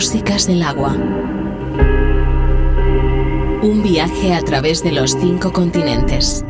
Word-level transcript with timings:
músicas 0.00 0.46
del 0.46 0.62
agua. 0.62 0.96
Un 3.62 3.82
viaje 3.82 4.32
a 4.32 4.40
través 4.40 4.82
de 4.82 4.92
los 4.92 5.10
cinco 5.10 5.52
continentes. 5.52 6.42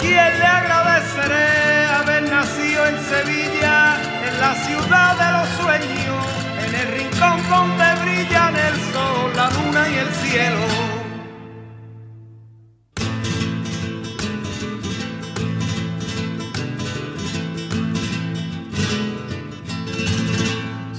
quien 0.00 0.38
le 0.38 0.46
agradeceré 0.46 1.86
haber 1.86 2.22
nacido 2.30 2.86
en 2.86 2.98
Sevilla, 3.12 3.96
en 4.28 4.40
la 4.40 4.54
ciudad 4.54 5.12
de 5.22 5.28
los 5.36 5.48
sueños, 5.60 6.26
en 6.64 6.74
el 6.74 6.88
rincón 6.98 7.38
donde 7.48 7.84
brillan 8.02 8.54
el 8.56 8.74
sol, 8.92 9.32
la 9.36 9.50
luna 9.50 9.88
y 9.88 9.98
el 9.98 10.10
cielo. 10.22 10.98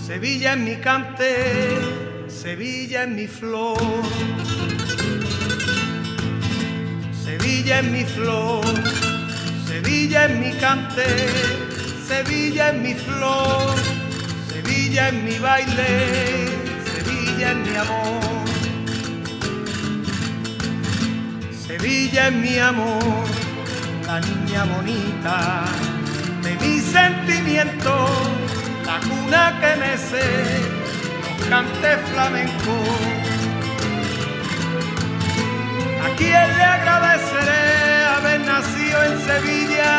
Sevilla 0.08 0.54
es 0.54 0.60
mi 0.60 0.76
cante, 0.78 1.78
Sevilla 2.28 3.04
es 3.04 3.10
mi 3.10 3.28
flor. 3.28 3.78
Sevilla 7.60 7.80
es 7.80 7.92
mi 7.92 8.06
flor, 8.06 8.64
Sevilla 9.68 10.28
es 10.28 10.38
mi 10.38 10.52
cante, 10.60 11.28
Sevilla 12.08 12.70
es 12.70 12.76
mi 12.76 12.94
flor, 12.94 13.76
Sevilla 14.48 15.10
es 15.10 15.14
mi 15.14 15.38
baile, 15.40 16.48
Sevilla 16.94 17.52
es 17.52 17.58
mi 17.58 17.76
amor. 17.76 18.24
Sevilla 21.68 22.28
es 22.30 22.34
mi 22.34 22.60
amor, 22.60 23.28
la 24.08 24.22
niña 24.22 24.64
bonita 24.64 25.66
de 26.42 26.56
mis 26.66 26.84
sentimientos, 26.86 28.10
la 28.86 29.00
cuna 29.02 29.60
que 29.60 29.76
me 29.82 29.98
sé 29.98 30.62
los 31.20 31.48
cantes 31.50 31.98
flamencos 32.14 33.29
quien 36.30 36.58
le 36.58 36.64
agradeceré 36.64 38.06
haber 38.18 38.40
nacido 38.42 38.98
en 39.10 39.16
Sevilla, 39.30 39.94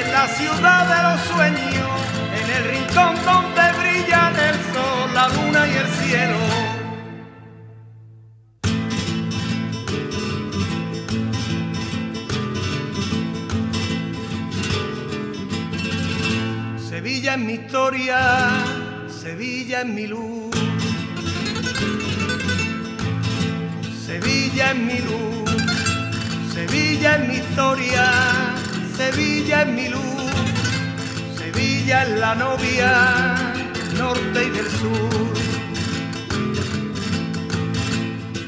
en 0.00 0.06
la 0.12 0.26
ciudad 0.38 0.82
de 0.92 1.00
los 1.08 1.20
sueños, 1.32 1.92
en 2.40 2.46
el 2.56 2.64
rincón 2.74 3.14
donde 3.30 3.64
brillan 3.80 4.34
el 4.48 4.56
sol, 4.72 5.06
la 5.14 5.26
luna 5.36 5.62
y 5.72 5.74
el 5.82 5.88
cielo. 6.00 6.40
Sevilla 16.90 17.34
es 17.34 17.38
mi 17.38 17.54
historia, 17.54 18.18
Sevilla 19.08 19.80
es 19.80 19.86
mi 19.86 20.06
luz. 20.06 20.50
Sevilla 24.06 24.72
es 24.72 24.76
mi 24.76 24.98
luz. 24.98 25.39
Sevilla 26.70 27.16
es 27.16 27.28
mi 27.28 27.34
historia, 27.34 28.12
Sevilla 28.96 29.62
es 29.62 29.68
mi 29.70 29.88
luz, 29.88 30.30
Sevilla 31.36 32.04
es 32.04 32.10
la 32.10 32.34
novia 32.36 33.34
del 33.74 33.98
norte 33.98 34.44
y 34.44 34.50
del 34.50 34.70
sur. 34.70 35.34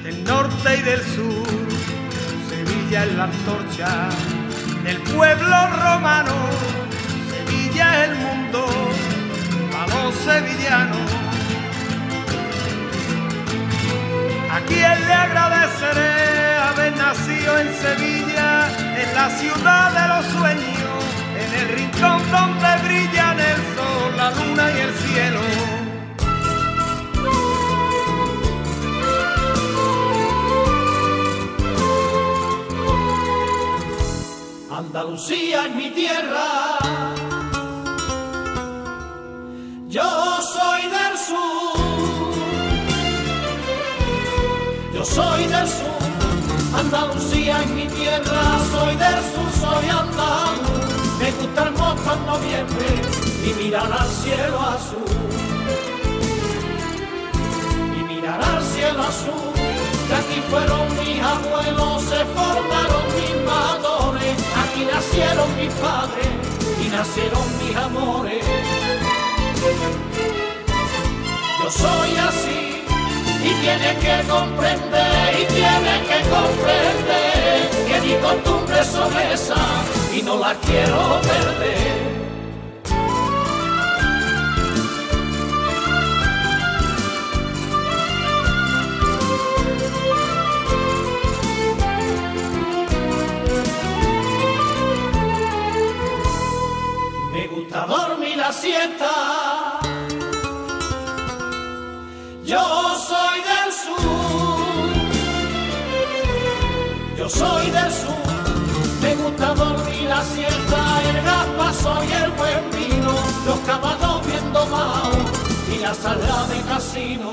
Del 0.05 0.23
norte 0.23 0.77
y 0.77 0.83
del 0.83 1.03
sur, 1.03 1.49
Sevilla 2.49 3.07
es 3.07 3.13
la 3.15 3.25
antorcha 3.25 4.09
del 4.85 4.99
pueblo 4.99 5.57
romano, 5.83 6.37
Sevilla 7.29 8.05
es 8.05 8.09
el 8.09 8.15
mundo 8.19 8.67
para 9.73 10.05
los 10.05 10.15
sevillanos. 10.15 11.11
¿A 14.49 14.61
quién 14.61 15.09
le 15.09 15.13
agradeceré? 15.13 16.42
haber 16.83 16.97
nacido 16.97 17.59
en 17.59 17.75
Sevilla, 17.75 18.69
en 19.01 19.15
la 19.15 19.31
ciudad 19.31 19.93
de 19.93 20.09
los 20.09 20.27
sueños, 20.33 21.05
en 21.39 21.55
el 21.61 21.69
rincón 21.77 22.21
donde 22.31 22.69
brillan 22.85 23.39
el 23.39 23.57
sol, 23.75 24.17
la 24.17 24.31
luna 24.31 24.71
y 24.71 24.81
el 24.81 24.95
cielo. 24.95 25.41
Andalucía 34.77 35.67
es 35.67 35.75
mi 35.75 35.91
tierra, 35.91 36.79
yo 39.89 40.41
soy 40.43 40.83
del 40.97 41.19
sur, 41.29 42.33
yo 44.95 45.05
soy 45.05 45.47
del 45.47 45.69
sur. 45.69 46.02
Andalucía 46.95 47.63
es 47.63 47.71
mi 47.71 47.87
tierra, 47.87 48.59
soy 48.71 48.95
del 48.97 49.15
sur, 49.33 49.51
soy 49.63 49.89
andaluz. 49.89 51.19
Me 51.19 51.31
gusta 51.33 51.63
el 51.63 51.73
mosto 51.73 52.13
en 52.13 52.27
noviembre 52.27 52.87
y 53.47 53.65
mirar 53.65 53.91
al 53.91 54.09
cielo 54.11 54.61
azul. 54.61 55.03
Y 57.99 58.03
mirar 58.03 58.43
al 58.43 58.63
cielo 58.63 59.03
azul, 59.05 59.55
que 60.07 60.15
aquí 60.15 60.43
fueron 60.51 60.87
mis 60.99 61.23
abuelos, 61.23 62.03
se 62.03 62.27
formaron 62.37 63.05
mis 63.17 63.47
madores, 63.47 64.37
aquí 64.63 64.85
nacieron 64.85 65.57
mis 65.57 65.73
padres 65.73 66.29
y 66.85 66.89
nacieron 66.91 67.59
mis 67.65 67.75
amores. 67.75 68.45
Yo 71.59 71.71
soy 71.71 72.17
así 72.19 72.72
y 73.45 73.55
tiene 73.55 73.97
que 73.97 74.29
comprender, 74.29 75.41
y 75.41 75.45
tiene 75.53 75.95
que 76.09 76.19
comprender 76.31 77.71
que 77.89 78.01
mi 78.01 78.15
costumbre 78.21 78.85
son 78.85 79.13
esas 79.33 79.59
y 80.15 80.23
no 80.23 80.37
la 80.37 80.55
quiero 80.55 81.21
perder. 81.23 82.13
Me 97.33 97.47
gusta 97.49 97.87
dormir 97.87 98.37
la 98.37 98.53
siesta. 98.53 99.81
Yo 102.45 102.82
soy 107.39 107.71
del 107.71 107.93
sur. 107.93 108.33
Me 109.03 109.15
gusta 109.17 109.55
dormir 109.55 110.03
la 110.09 110.23
siesta, 110.23 110.81
el 111.09 111.19
gaspazo 111.25 111.95
y 112.09 112.13
el 112.23 112.31
buen 112.33 112.63
vino, 112.77 113.15
los 113.47 113.59
caballos 113.61 114.27
viendo 114.27 114.67
mao 114.67 115.13
y 115.75 115.79
la 115.79 115.95
sala 115.95 116.47
de 116.51 116.61
casino. 116.71 117.31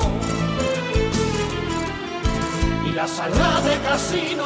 Y 2.87 2.91
la 2.91 3.07
sala 3.07 3.51
de 3.67 3.75
casino, 3.87 4.45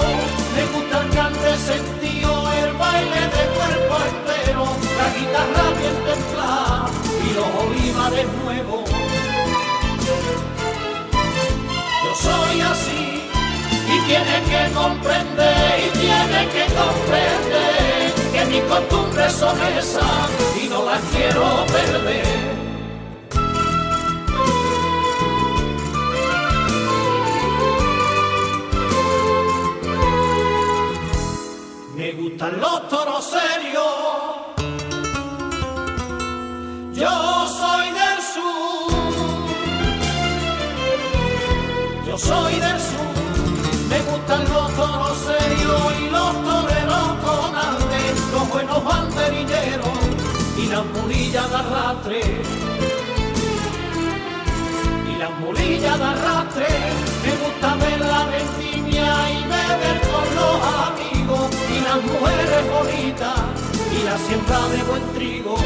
me 0.55 0.63
gusta 0.73 1.01
el 1.03 1.09
grande 1.15 1.57
sentido, 1.71 2.31
el 2.61 2.73
baile 2.73 3.21
de 3.35 3.43
cuerpo 3.57 3.95
entero, 4.11 4.65
la 4.99 5.07
guitarra 5.17 5.65
bien 5.79 5.97
templada 6.09 6.89
y 7.25 7.33
los 7.37 7.49
olivares 7.63 8.27
nuevos. 8.43 8.89
Yo 12.03 12.11
soy 12.21 12.61
así 12.61 13.12
y 13.93 13.99
tiene 14.07 14.41
que 14.49 14.73
comprender, 14.73 15.79
y 15.79 15.89
tiene 15.97 16.47
que 16.49 16.65
comprender 16.73 18.13
que 18.33 18.45
mis 18.45 18.63
costumbres 18.63 19.31
son 19.33 19.57
esas 19.77 20.29
y 20.61 20.67
no 20.67 20.83
las 20.85 21.01
quiero 21.13 21.65
perder. 21.67 22.53
Me 31.95 32.11
gustan 32.13 32.59
los 32.59 32.89
toros 32.89 33.25
serios. 33.25 33.83
Yo 36.93 37.47
soy 37.47 37.91
del 37.91 38.19
sur. 38.33 38.91
Yo 42.07 42.17
soy 42.17 42.55
del 42.55 42.79
sur. 42.79 43.12
Gustan 44.33 44.53
los 44.53 44.73
toros 44.73 45.17
y 45.99 46.09
los 46.09 46.43
toreros 46.43 47.07
con 47.23 47.55
arte, 47.55 47.99
los 48.31 48.49
buenos 48.49 48.83
banderilleros 48.83 49.87
y 50.57 50.65
las 50.69 50.85
mulillas 50.85 51.49
de 51.51 51.55
arrastre. 51.55 52.21
Y 55.07 55.19
las 55.19 55.39
mulillas 55.39 55.99
de 55.99 56.05
arrastre, 56.05 56.67
me 57.23 57.31
gusta 57.43 57.75
ver 57.75 57.99
la 57.99 58.25
vendimia 58.25 59.29
y 59.29 59.43
beber 59.43 60.01
con 60.11 60.25
los 60.39 60.57
amigos 60.89 61.49
y 61.69 61.79
las 61.81 62.03
mujeres 62.03 62.71
bonitas 62.71 63.39
y 63.91 64.03
la 64.03 64.17
siembra 64.17 64.67
de 64.69 64.83
buen 64.83 65.13
trigo. 65.13 65.57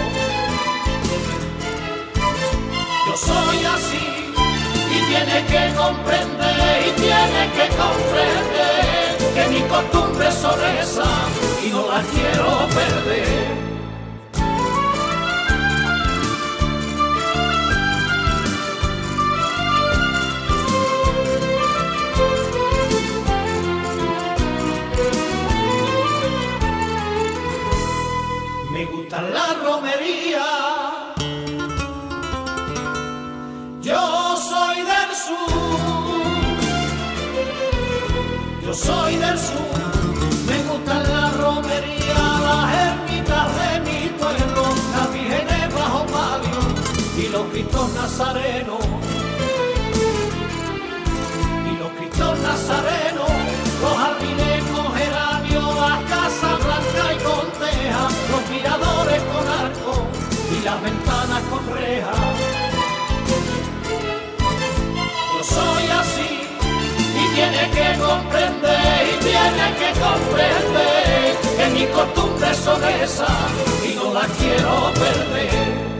Yo 3.07 3.15
soy 3.15 3.65
así 3.65 4.26
tiene 5.07 5.45
que 5.45 5.73
comprender, 5.75 6.87
y 6.87 6.91
tiene 7.01 7.51
que 7.55 7.67
comprender 7.75 9.17
que 9.33 9.47
mis 9.49 9.63
costumbres 9.63 10.33
son 10.33 10.59
esas 10.81 11.07
y 11.65 11.69
no 11.69 11.87
las 11.87 12.05
quiero 12.07 12.67
perder. 12.67 13.67
Me 28.71 28.85
gusta 28.85 29.21
la 29.21 29.53
romería. 29.63 30.56
Los 47.37 47.47
cristos 47.51 47.93
nazarenos. 47.93 48.79
Y 51.69 51.77
los 51.77 51.91
cristos 51.97 52.39
nazarenos, 52.39 53.31
los 53.81 53.95
jardines 54.01 54.63
con 54.73 54.87
geranio, 54.95 55.61
las 55.75 55.99
casas 56.11 56.57
blancas 56.65 57.09
y 57.13 57.23
con 57.27 57.45
teja, 57.61 58.03
los 58.31 58.43
miradores 58.49 59.21
con 59.31 59.45
arco 59.63 59.93
y 60.55 60.65
las 60.65 60.81
ventanas 60.81 61.41
con 61.51 61.63
rejas. 61.75 62.17
Yo 65.33 65.43
soy 65.43 65.85
así 66.01 66.31
y 67.21 67.35
tiene 67.35 67.63
que 67.77 67.99
comprender, 67.99 68.99
y 69.13 69.23
tiene 69.29 69.65
que 69.79 69.89
comprender 70.05 71.37
que 71.57 71.65
mis 71.75 71.87
costumbres 71.89 72.57
son 72.57 72.83
esas 72.83 73.29
y 73.87 73.93
no 73.93 74.11
las 74.11 74.27
quiero 74.39 74.91
perder. 74.93 75.96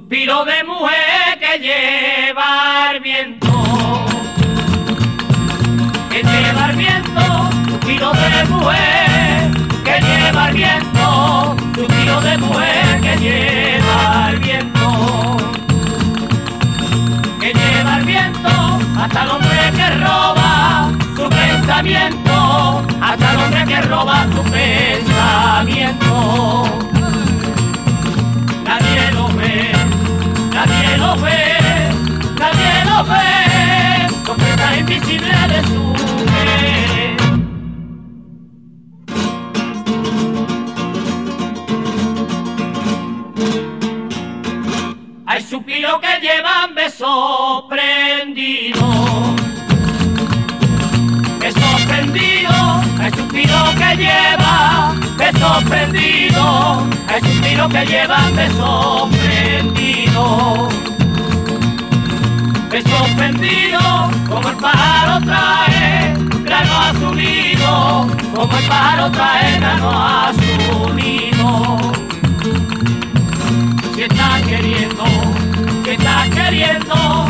Suspiro 0.00 0.44
de 0.46 0.64
mujer 0.64 1.38
que 1.38 1.58
lleva 1.58 2.90
el 2.92 3.00
viento, 3.00 4.06
que 6.08 6.22
lleva 6.22 6.70
el 6.70 6.76
viento, 6.76 7.50
suspiro 7.68 8.10
de 8.12 8.44
mujer 8.48 9.50
que 9.84 10.00
lleva 10.00 10.48
el 10.48 10.54
viento, 10.56 11.54
suspiro 11.74 12.20
de 12.22 12.38
mujer 12.38 13.00
que 13.02 13.16
lleva 13.18 14.30
el 14.30 14.38
viento, 14.38 15.36
que 17.38 17.52
lleva 17.52 17.96
el 17.98 18.04
viento 18.04 18.78
hasta 18.98 19.22
el 19.22 19.28
hombre 19.28 19.70
que 19.76 19.90
roba 19.98 20.90
su 21.14 21.28
pensamiento, 21.28 22.82
hasta 23.02 23.32
el 23.32 23.38
hombre 23.38 23.64
que 23.66 23.82
roba 23.82 24.26
su 24.34 24.42
pensamiento 24.50 26.10
lo 31.10 31.16
ve, 31.22 31.58
nadie 32.38 32.84
lo 32.84 33.04
ve, 33.04 34.24
completa 34.24 34.76
invisible 34.76 35.34
de 35.52 35.60
su 35.70 35.82
fe. 36.30 37.16
Hay 45.26 45.42
suspiro 45.42 46.00
que 46.00 46.20
llevan 46.20 46.74
besos 46.76 47.64
prendidos, 47.68 49.34
besos 51.40 51.80
prendidos, 51.88 52.86
hay 53.00 53.10
suspiro 53.10 53.56
que 53.78 53.96
lleva 53.96 54.94
besos 55.16 55.64
prendidos, 55.64 56.84
hay 57.08 57.20
suspiro 57.20 57.68
que 57.68 57.84
llevan 57.86 58.36
besos 58.36 59.08
prendidos. 59.08 60.89
Besos 62.70 63.08
prendidos, 63.16 64.16
como 64.28 64.48
el 64.48 64.56
pájaro 64.56 65.24
trae 65.24 66.14
grano 66.44 66.72
a 66.78 66.92
su 66.94 67.14
nido, 67.16 68.06
como 68.32 68.56
el 68.56 68.64
pájaro 68.68 69.10
trae 69.10 69.56
grano 69.58 69.90
a 69.90 70.32
su 70.32 70.94
nido. 70.94 71.76
Si 73.92 74.02
estás 74.02 74.42
queriendo, 74.42 75.04
si 75.84 75.90
estás 75.90 76.28
queriendo, 76.28 77.26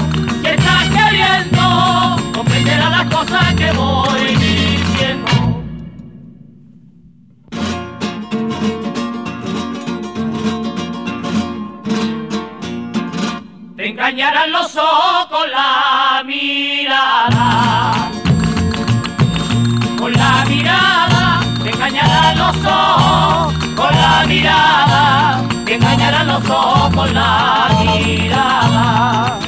mirada, 24.40 25.42
que 25.66 25.74
engañará 25.74 26.24
los 26.24 26.48
ojos 26.48 26.94
con 26.94 27.12
la 27.12 27.68
mirada. 27.78 29.38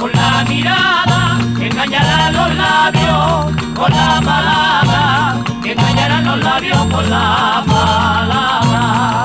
Con 0.00 0.10
la 0.12 0.44
mirada, 0.48 1.38
que 1.56 1.66
engañará 1.68 2.30
los 2.32 2.54
labios, 2.56 3.74
con 3.74 3.90
la 3.92 4.20
palabra, 4.20 5.36
que 5.62 5.72
engañará 5.72 6.20
los 6.22 6.38
labios 6.42 6.78
con 6.92 7.08
la 7.08 7.62
palabra. 7.66 9.24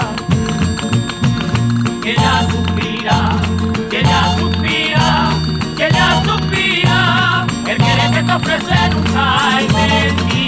Que 2.04 2.12
ella 2.12 2.36
suspira, 2.52 3.18
que 3.90 4.00
ella 4.02 4.22
suspira, 4.38 5.30
que 5.78 5.88
ella 5.88 6.24
suspira, 6.26 7.46
él 7.68 7.78
quiere 7.78 8.12
que 8.12 8.24
te 8.24 8.34
ofrece 8.34 8.78
un 8.96 10.39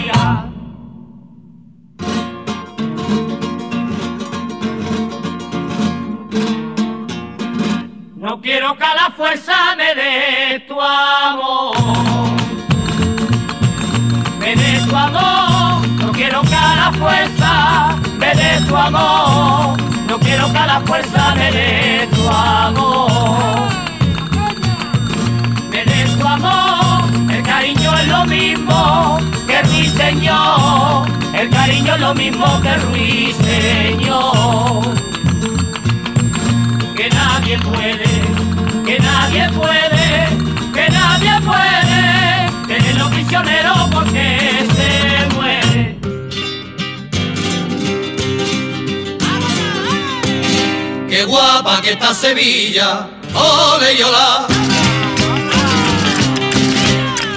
quiero 8.41 8.75
que 8.75 8.83
a 8.83 8.95
la 8.95 9.12
fuerza 9.12 9.75
me 9.75 9.93
dé 9.95 10.60
tu 10.67 10.79
amor. 10.79 11.75
Me 14.39 14.55
dé 14.55 14.81
tu 14.88 14.95
amor. 14.95 15.88
No 15.88 16.12
quiero 16.12 16.41
que 16.41 16.55
a 16.55 16.75
la 16.75 16.91
fuerza 16.93 17.95
me 18.17 18.36
dé 18.36 18.60
tu 18.67 18.75
amor. 18.75 19.77
No 20.07 20.19
quiero 20.19 20.51
que 20.51 20.57
a 20.57 20.67
la 20.67 20.81
fuerza 20.81 21.36
me 21.36 21.51
dé 21.51 22.10
tu 22.13 22.27
amor. 22.29 23.69
Me 25.69 25.86
dé 25.86 26.05
tu 26.19 26.27
amor. 26.27 27.31
El 27.31 27.43
cariño 27.43 27.95
es 27.98 28.07
lo 28.07 28.25
mismo 28.25 29.19
que 29.48 29.62
ruiseñor. 29.63 31.07
El 31.33 31.50
cariño 31.50 31.95
es 31.95 32.01
lo 32.01 32.13
mismo 32.15 32.62
que 32.62 32.75
ruiseñor 32.77 34.41
que 37.01 37.10
nadie 37.10 37.57
puede, 37.57 38.11
nadie 39.32 39.50
puede, 39.52 40.28
que 40.74 40.90
nadie 40.92 41.42
puede 41.42 42.68
tenerlo 42.68 43.10
prisionero 43.10 43.90
porque 43.92 44.68
se 44.76 45.36
muere. 45.36 46.00
Qué 51.10 51.24
guapa 51.24 51.82
que 51.82 51.92
está 51.92 52.14
Sevilla, 52.14 53.08
ole 53.34 53.98
yola. 53.98 54.48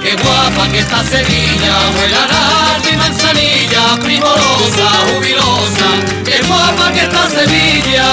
Qué 0.03 0.15
guapa 0.21 0.67
que 0.69 0.79
está 0.79 1.03
Sevilla, 1.03 1.75
huela 1.95 2.27
nardo 2.27 2.89
y 2.91 2.97
manzanilla, 2.97 3.97
primorosa, 4.03 4.87
jubilosa. 5.07 5.87
Qué 6.23 6.41
guapa 6.45 6.91
que 6.91 7.01
está 7.01 7.29
Sevilla, 7.29 8.05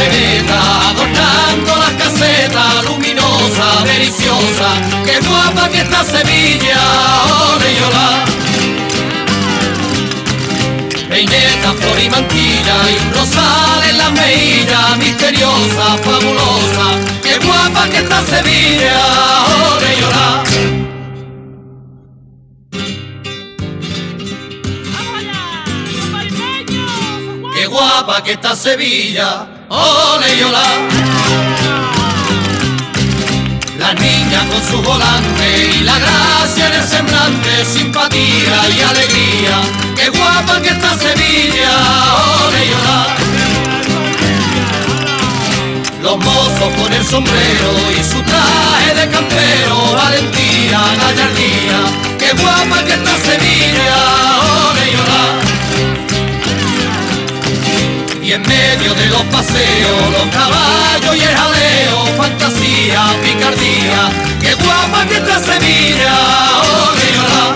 Adornando 0.00 1.76
las 1.76 1.92
casetas, 2.02 2.84
luminosa, 2.84 3.84
deliciosa. 3.84 4.70
Qué 5.04 5.18
guapa 5.26 5.68
que 5.68 5.78
está 5.78 6.04
Sevilla, 6.04 6.80
ole 7.52 7.74
yola 7.74 8.28
peineta, 11.08 11.72
flor 11.72 12.00
y 12.00 12.10
mantilla 12.10 12.76
y 12.90 13.06
un 13.06 13.12
rosal 13.12 13.82
en 13.90 13.98
la 13.98 14.10
mejilla, 14.10 14.96
misteriosa, 14.96 15.96
fabulosa, 16.04 16.86
qué 17.22 17.38
guapa 17.44 17.88
que 17.88 17.98
está 17.98 18.22
Sevilla, 18.22 19.00
llorar. 20.00 20.44
Qué 27.54 27.66
guapa 27.66 28.22
que 28.22 28.32
está 28.32 28.54
Sevilla, 28.54 29.57
ole 29.68 30.36
llorar. 30.38 30.78
La 33.78 33.94
niña 33.94 34.40
con 34.50 34.62
su 34.70 34.82
volante 34.82 35.70
y 35.74 35.84
la 35.84 35.98
gracia 35.98 36.66
en 36.68 36.74
el 36.74 36.86
semblante, 36.86 37.64
simpatía 37.64 38.56
y 38.76 38.80
alegría. 38.80 39.60
Qué 39.96 40.08
guapa 40.10 40.60
que 40.60 40.70
está 40.70 40.96
Sevilla, 40.98 41.70
ole 42.46 42.68
llorar. 42.70 43.16
Los 46.02 46.16
mozos 46.18 46.74
con 46.80 46.92
el 46.92 47.04
sombrero 47.04 47.70
y 47.98 48.04
su 48.04 48.22
traje 48.22 48.94
de 48.94 49.08
campero, 49.10 49.94
valentía, 49.94 50.80
gallardía. 51.02 51.80
Qué 52.18 52.32
guapa 52.40 52.84
que 52.84 52.94
está 52.94 53.16
Sevilla, 53.16 53.96
ole 54.70 54.92
llorar. 54.92 55.47
Y 58.28 58.32
en 58.32 58.42
medio 58.42 58.92
de 58.92 59.06
los 59.06 59.22
paseos, 59.22 60.12
los 60.12 60.26
caballos 60.26 61.16
y 61.16 61.20
el 61.20 61.34
jaleo, 61.34 62.04
fantasía, 62.18 63.06
picardía, 63.24 64.10
qué 64.38 64.52
guapa 64.62 65.06
que 65.06 65.16
está 65.16 65.40
Sevilla, 65.40 66.14
ole 66.60 67.06
llorar. 67.16 67.54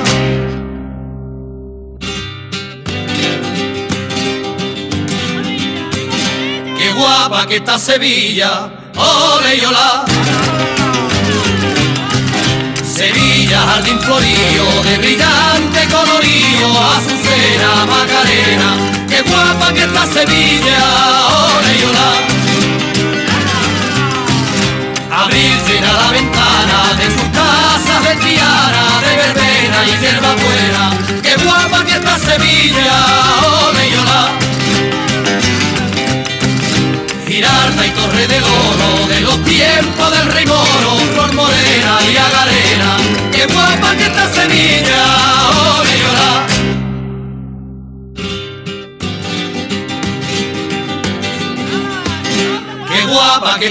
Qué 6.79 6.93
guapa 6.95 7.47
que 7.47 7.57
está 7.57 7.79
Sevilla, 7.79 8.71
ole 8.97 9.61
llorar. 9.61 10.72
Sevilla, 12.95 13.59
jardín 13.69 13.99
florío, 14.01 14.83
de 14.85 14.99
brillante 14.99 15.81
colorío, 15.91 16.69
azucena, 16.95 17.87
macarena, 17.87 18.77
qué 19.09 19.23
guapa 19.23 19.73
que 19.73 19.85
está 19.85 20.07
Sevilla, 20.07 20.79
ole 21.57 21.79
llorar. 21.81 22.21
Abrir 25.11 25.57
llena 25.67 25.93
la 25.95 26.13
ventana 26.13 26.95
de 26.99 27.05
sus 27.07 27.29
casas 27.33 28.05
de 28.05 28.15
Triana, 28.17 28.85
de 29.01 29.17
verbena 29.17 29.79
y 29.87 30.01
hierba 30.03 30.35
buena, 30.35 30.91
qué 31.23 31.43
guapa 31.43 31.85
que 31.87 31.93
está 31.93 32.19
Sevilla, 32.19 33.07
ole 33.69 33.91
llorar. 33.91 34.31
Girarda 37.27 37.87
y 37.87 37.91
Torre 37.91 38.27
del 38.27 38.45
Oro, 38.45 39.07
de 39.09 39.21
los 39.23 39.45
tiempos 39.45 40.11
del 40.11 40.31
rey 40.33 40.45
Moro, 40.45 40.97
Flor 41.15 41.33
Morena 41.33 41.72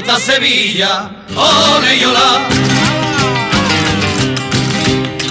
que 0.01 0.09
está 0.09 0.19
Sevilla, 0.19 1.09
ole 1.35 1.99
llorar. 1.99 2.41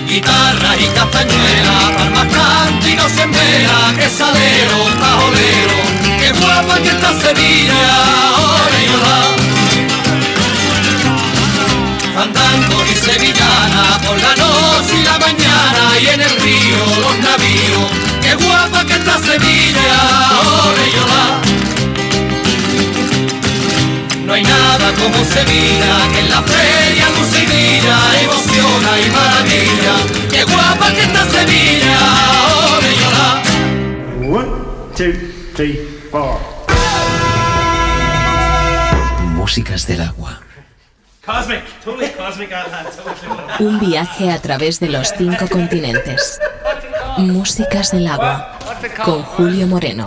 Guitarra 0.06 0.76
y 0.76 0.86
castañuela, 0.86 1.96
palmas 1.96 2.26
cante 2.26 2.90
y 2.90 2.94
no 2.94 3.08
se 3.08 3.22
envela, 3.22 3.92
que 3.98 4.08
salero, 4.08 4.78
tajolero, 5.00 5.78
qué 6.18 6.32
guapa 6.32 6.78
que 6.78 6.88
está 6.88 7.12
Sevilla, 7.20 7.82
ole 8.54 8.80
llorar. 8.88 9.30
Fandango 12.14 12.84
y 12.90 12.94
sevillana, 12.94 13.98
por 14.04 14.20
la 14.20 14.36
noche 14.36 14.94
y 15.00 15.02
la 15.04 15.18
mañana, 15.18 15.98
y 16.00 16.06
en 16.08 16.20
el 16.20 16.36
río 16.40 16.84
los 17.02 17.18
navíos, 17.18 17.90
qué 18.22 18.34
guapa 18.34 18.84
que 18.84 18.94
está 18.94 19.18
Sevilla, 19.18 20.00
ole 20.64 20.92
llorar. 20.92 21.49
No 24.30 24.36
hay 24.36 24.44
nada 24.44 24.92
como 24.92 25.24
Sevilla, 25.24 26.08
que 26.12 26.20
en 26.20 26.30
la 26.30 26.40
feria 26.42 27.06
brilla, 27.50 28.22
emociona 28.22 29.00
y 29.00 29.10
maravilla. 29.10 29.94
¡Qué 30.30 30.44
guapa 30.44 30.92
que 30.92 31.00
está 31.00 31.24
Sevilla! 31.26 31.98
¡Ole 32.78 32.94
llorar! 32.94 33.42
One, 34.22 34.50
two, 34.96 35.12
three, 35.56 35.80
four. 36.12 36.38
Músicas 39.34 39.88
del 39.88 40.02
agua. 40.02 40.40
Cosmic, 41.26 41.64
totally 41.84 42.10
cosmic. 42.10 42.50
Un 43.58 43.80
viaje 43.80 44.30
a 44.30 44.40
través 44.40 44.78
de 44.78 44.90
los 44.90 45.12
cinco 45.18 45.48
continentes. 45.48 46.38
Músicas 47.18 47.90
del 47.90 48.06
agua. 48.06 48.56
Con 49.04 49.24
Julio 49.24 49.66
Moreno. 49.66 50.04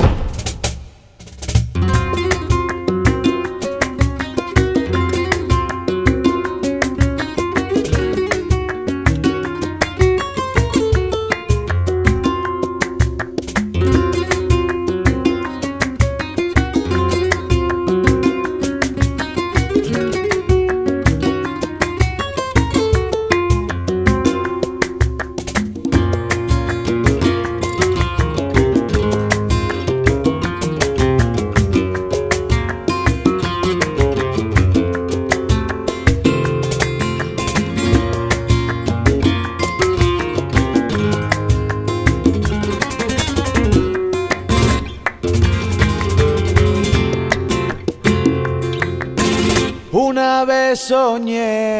Una 50.16 50.46
vez 50.46 50.80
soñé 50.80 51.80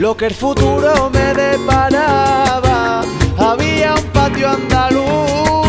lo 0.00 0.16
que 0.16 0.26
el 0.26 0.34
futuro 0.34 1.10
me 1.10 1.32
deparaba. 1.32 3.02
Había 3.38 3.94
un 3.94 4.02
patio 4.06 4.48
andaluz, 4.48 5.68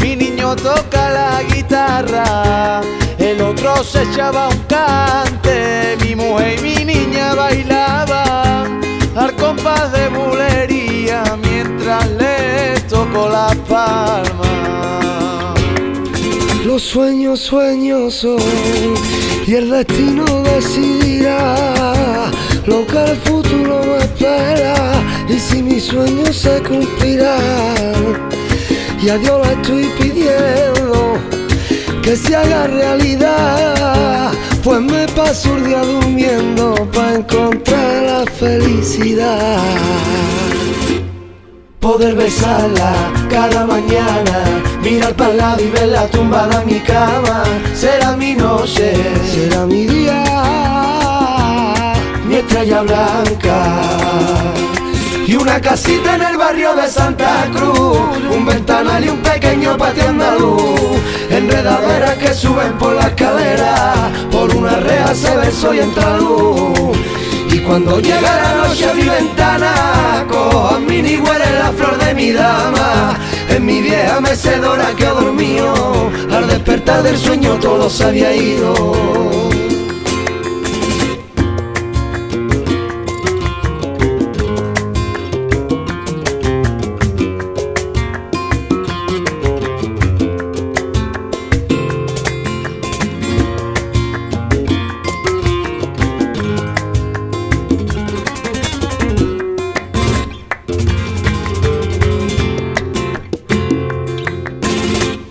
mi 0.00 0.14
niño 0.14 0.54
toca 0.54 1.10
la 1.10 1.42
guitarra, 1.42 2.80
el 3.18 3.40
otro 3.40 3.82
se 3.82 4.04
echaba 4.04 4.46
un 4.46 4.58
cante, 4.68 5.96
mi 6.00 6.14
mujer 6.14 6.60
y 6.60 6.62
mi 6.62 6.84
niña 6.84 7.34
bailaban 7.34 8.80
al 9.16 9.34
compás 9.34 9.90
de 9.90 10.10
bulería 10.10 11.24
mientras 11.42 12.08
le 12.10 12.78
toco 12.88 13.28
la 13.28 13.48
palma. 13.68 15.27
Los 16.78 16.86
sueños, 16.86 17.40
sueños 17.40 18.24
y 19.48 19.52
el 19.52 19.68
destino 19.68 20.24
decidirá 20.44 22.30
lo 22.66 22.86
que 22.86 23.02
el 23.02 23.16
futuro 23.16 23.80
me 23.82 23.96
espera 23.96 24.92
y 25.28 25.40
si 25.40 25.60
mis 25.60 25.82
sueños 25.82 26.36
se 26.36 26.62
cumplirán. 26.62 28.28
Y 29.02 29.08
a 29.08 29.18
Dios 29.18 29.44
le 29.44 29.52
estoy 29.54 29.90
pidiendo 29.98 31.18
que 32.00 32.14
se 32.14 32.36
haga 32.36 32.68
realidad, 32.68 34.30
pues 34.62 34.80
me 34.80 35.08
paso 35.08 35.56
el 35.56 35.64
día 35.66 35.82
durmiendo 35.82 36.76
para 36.92 37.16
encontrar 37.16 38.02
la 38.04 38.24
felicidad. 38.30 39.58
Poder 41.80 42.14
besarla 42.14 42.92
cada 43.28 43.66
mañana, 43.66 44.62
mirar 44.90 45.14
para 45.14 45.34
lado 45.34 45.62
y 45.62 45.68
verla 45.68 46.06
tumbada 46.06 46.62
en 46.62 46.66
mi 46.66 46.80
cama, 46.80 47.42
será 47.74 48.16
mi 48.16 48.34
noche, 48.34 48.92
Será 49.30 49.66
mi 49.66 49.86
día, 49.86 50.24
mi 52.26 52.36
estrella 52.36 52.82
blanca. 52.82 53.82
Y 55.26 55.34
una 55.36 55.60
casita 55.60 56.14
en 56.14 56.22
el 56.22 56.36
barrio 56.38 56.74
de 56.74 56.88
Santa 56.88 57.48
Cruz, 57.54 57.98
un 58.30 58.46
ventanal 58.46 59.04
y 59.04 59.08
un 59.10 59.18
pequeño 59.18 59.76
patio 59.76 60.08
andaluz, 60.08 60.96
enredaderas 61.30 62.16
que 62.16 62.32
suben 62.32 62.72
por 62.78 62.94
la 62.94 63.08
escalera, 63.08 64.10
por 64.30 64.54
una 64.54 64.76
rea 64.76 65.14
se 65.14 65.36
ve 65.36 65.50
soy 65.50 65.80
entra. 65.80 66.18
Y 67.50 67.58
cuando 67.60 67.98
llega 68.00 68.20
la 68.20 68.66
noche 68.66 68.88
a 68.88 68.94
mi 68.94 69.04
ventana, 69.04 70.24
cojo 70.28 70.68
a 70.68 70.78
ni 70.80 71.16
huele 71.16 71.52
la 71.58 71.72
flor 71.76 71.98
de 71.98 72.14
mi 72.14 72.32
dama. 72.32 73.18
En 73.48 73.64
mi 73.64 73.80
vieja 73.80 74.20
mecedora 74.20 74.94
que 74.94 75.06
dormido, 75.06 76.10
al 76.30 76.48
despertar 76.48 77.02
del 77.02 77.16
sueño 77.16 77.58
todo 77.58 77.88
se 77.88 78.04
había 78.04 78.34
ido. 78.34 79.27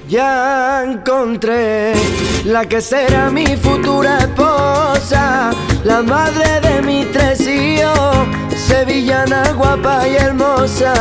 Ya 0.08 0.84
encontré 0.84 1.93
la 2.46 2.65
que 2.65 2.82
será 2.82 3.30
mi 3.30 3.46
futura 3.58 4.20
esposa, 4.20 5.52
la 5.84 6.02
madre 6.02 6.62
de 6.62 6.82
mis 6.82 7.12
tres 7.12 7.41
hijos, 7.41 8.17
sevillana 8.56 9.52
guapa 9.54 10.08
y 10.08 10.15
hermosa. 10.15 10.93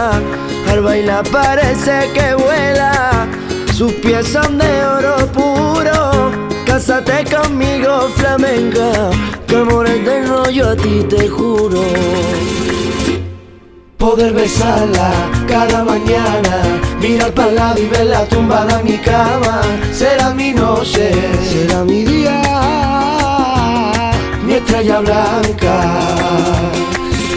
Al 0.71 0.81
bailar 0.81 1.25
parece 1.31 2.11
que 2.13 2.35
vuela, 2.35 3.27
sus 3.73 3.93
pies 3.93 4.27
son 4.27 4.59
de 4.59 4.85
oro 4.85 5.17
puro. 5.33 6.33
Cásate 6.67 7.25
conmigo, 7.25 8.09
flamenca, 8.17 9.11
que 9.47 9.57
amor 9.57 9.87
eterno 9.89 10.51
yo 10.51 10.71
a 10.71 10.77
ti 10.77 11.05
te 11.09 11.29
juro. 11.29 11.83
Poder 13.97 14.33
besarla 14.35 15.11
cada 15.49 15.85
mañana, 15.85 16.81
mirar 17.01 17.33
para 17.33 17.49
el 17.51 17.55
lado 17.57 17.81
y 17.81 17.87
verla 17.87 18.25
tumbada 18.27 18.81
en 18.81 18.85
mi 18.85 18.99
cama, 18.99 19.61
será 19.93 20.33
mi 20.35 20.53
noche, 20.53 21.13
Será 21.45 21.85
mi 21.85 22.05
día, 22.05 22.43
mi 24.45 24.55
estrella 24.55 25.01
blanca. 25.01 25.83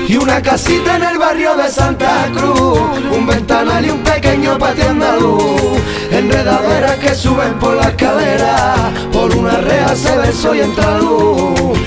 Y 0.08 0.18
una 0.18 0.42
casita 0.42 0.96
en 0.96 1.04
el 1.04 1.20
barrio 1.20 1.56
de 1.56 1.70
Santa 1.70 2.30
Cruz, 2.34 2.80
un 3.12 3.28
ventanal 3.28 3.86
y 3.86 3.92
un 3.92 4.04
pequeño 4.04 4.58
patio 4.58 4.90
andaluz, 4.90 5.80
enredaderas 6.12 6.98
que 6.98 7.14
suben 7.14 7.54
por 7.60 7.76
la 7.76 7.90
escalera, 7.90 8.92
por 9.12 9.36
una 9.36 9.58
rea 9.58 9.96
se 9.96 10.18
ve 10.18 10.32
soy 10.32 10.62
entra 10.62 10.98
luz. 10.98 11.78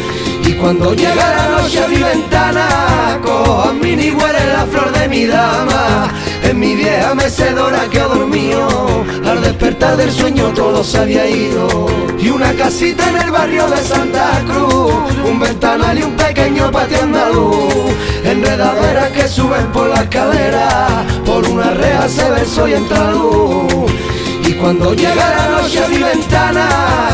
Y 0.45 0.53
cuando 0.55 0.93
llega 0.95 1.15
la 1.15 1.49
noche 1.61 1.83
a 1.83 1.89
mi 1.89 1.97
ventana, 1.97 3.19
cojo 3.23 3.63
a 3.63 3.73
ni 3.73 4.11
huele 4.11 4.47
la 4.53 4.67
flor 4.71 4.93
de 4.93 5.09
mi 5.09 5.27
dama. 5.27 6.13
En 6.43 6.59
mi 6.59 6.75
vieja 6.75 7.15
mecedora 7.15 7.89
que 7.91 8.01
ha 8.01 8.07
dormido, 8.07 9.05
al 9.25 9.43
despertar 9.43 9.97
del 9.97 10.11
sueño 10.11 10.53
todo 10.55 10.83
se 10.85 10.99
había 10.99 11.29
ido. 11.29 11.87
Y 12.19 12.29
una 12.29 12.53
casita 12.55 13.09
en 13.09 13.17
el 13.17 13.31
barrio 13.31 13.67
de 13.69 13.77
Santa 13.79 14.43
Cruz, 14.47 14.93
un 15.25 15.39
ventanal 15.39 15.99
y 15.99 16.03
un 16.03 16.17
pequeño 16.17 16.71
patio 16.71 17.03
andaluz, 17.03 17.93
enredaderas 18.25 19.11
que 19.11 19.29
suben 19.29 19.67
por 19.73 19.89
la 19.89 20.03
escalera, 20.03 21.07
por 21.25 21.47
una 21.49 21.71
rea 21.71 22.09
se 22.09 22.31
ve 22.31 22.45
soy 22.45 22.75
entra. 22.75 23.13
Y 24.63 24.65
cuando 24.65 24.95
llega 24.95 25.29
la 25.29 25.61
noche 25.61 25.85
a 25.85 25.89
mi 25.89 25.99
ventana, 25.99 26.69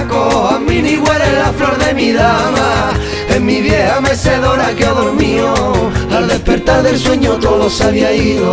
cojo 0.07 0.49
a 0.49 0.59
ni 0.59 0.99
huele 0.99 1.33
la 1.33 1.51
flor 1.57 1.79
de 1.79 1.95
mi 1.95 2.13
dama. 2.13 2.93
En 3.31 3.47
mi 3.47 3.63
vieja 3.63 4.03
mecedora 4.03 4.75
que 4.75 4.85
ha 4.85 4.91
dormido, 4.91 5.55
al 6.15 6.29
despertar 6.29 6.83
del 6.83 6.99
sueño 6.99 7.39
todo 7.39 7.71
se 7.71 7.85
había 7.85 8.13
ido. 8.13 8.53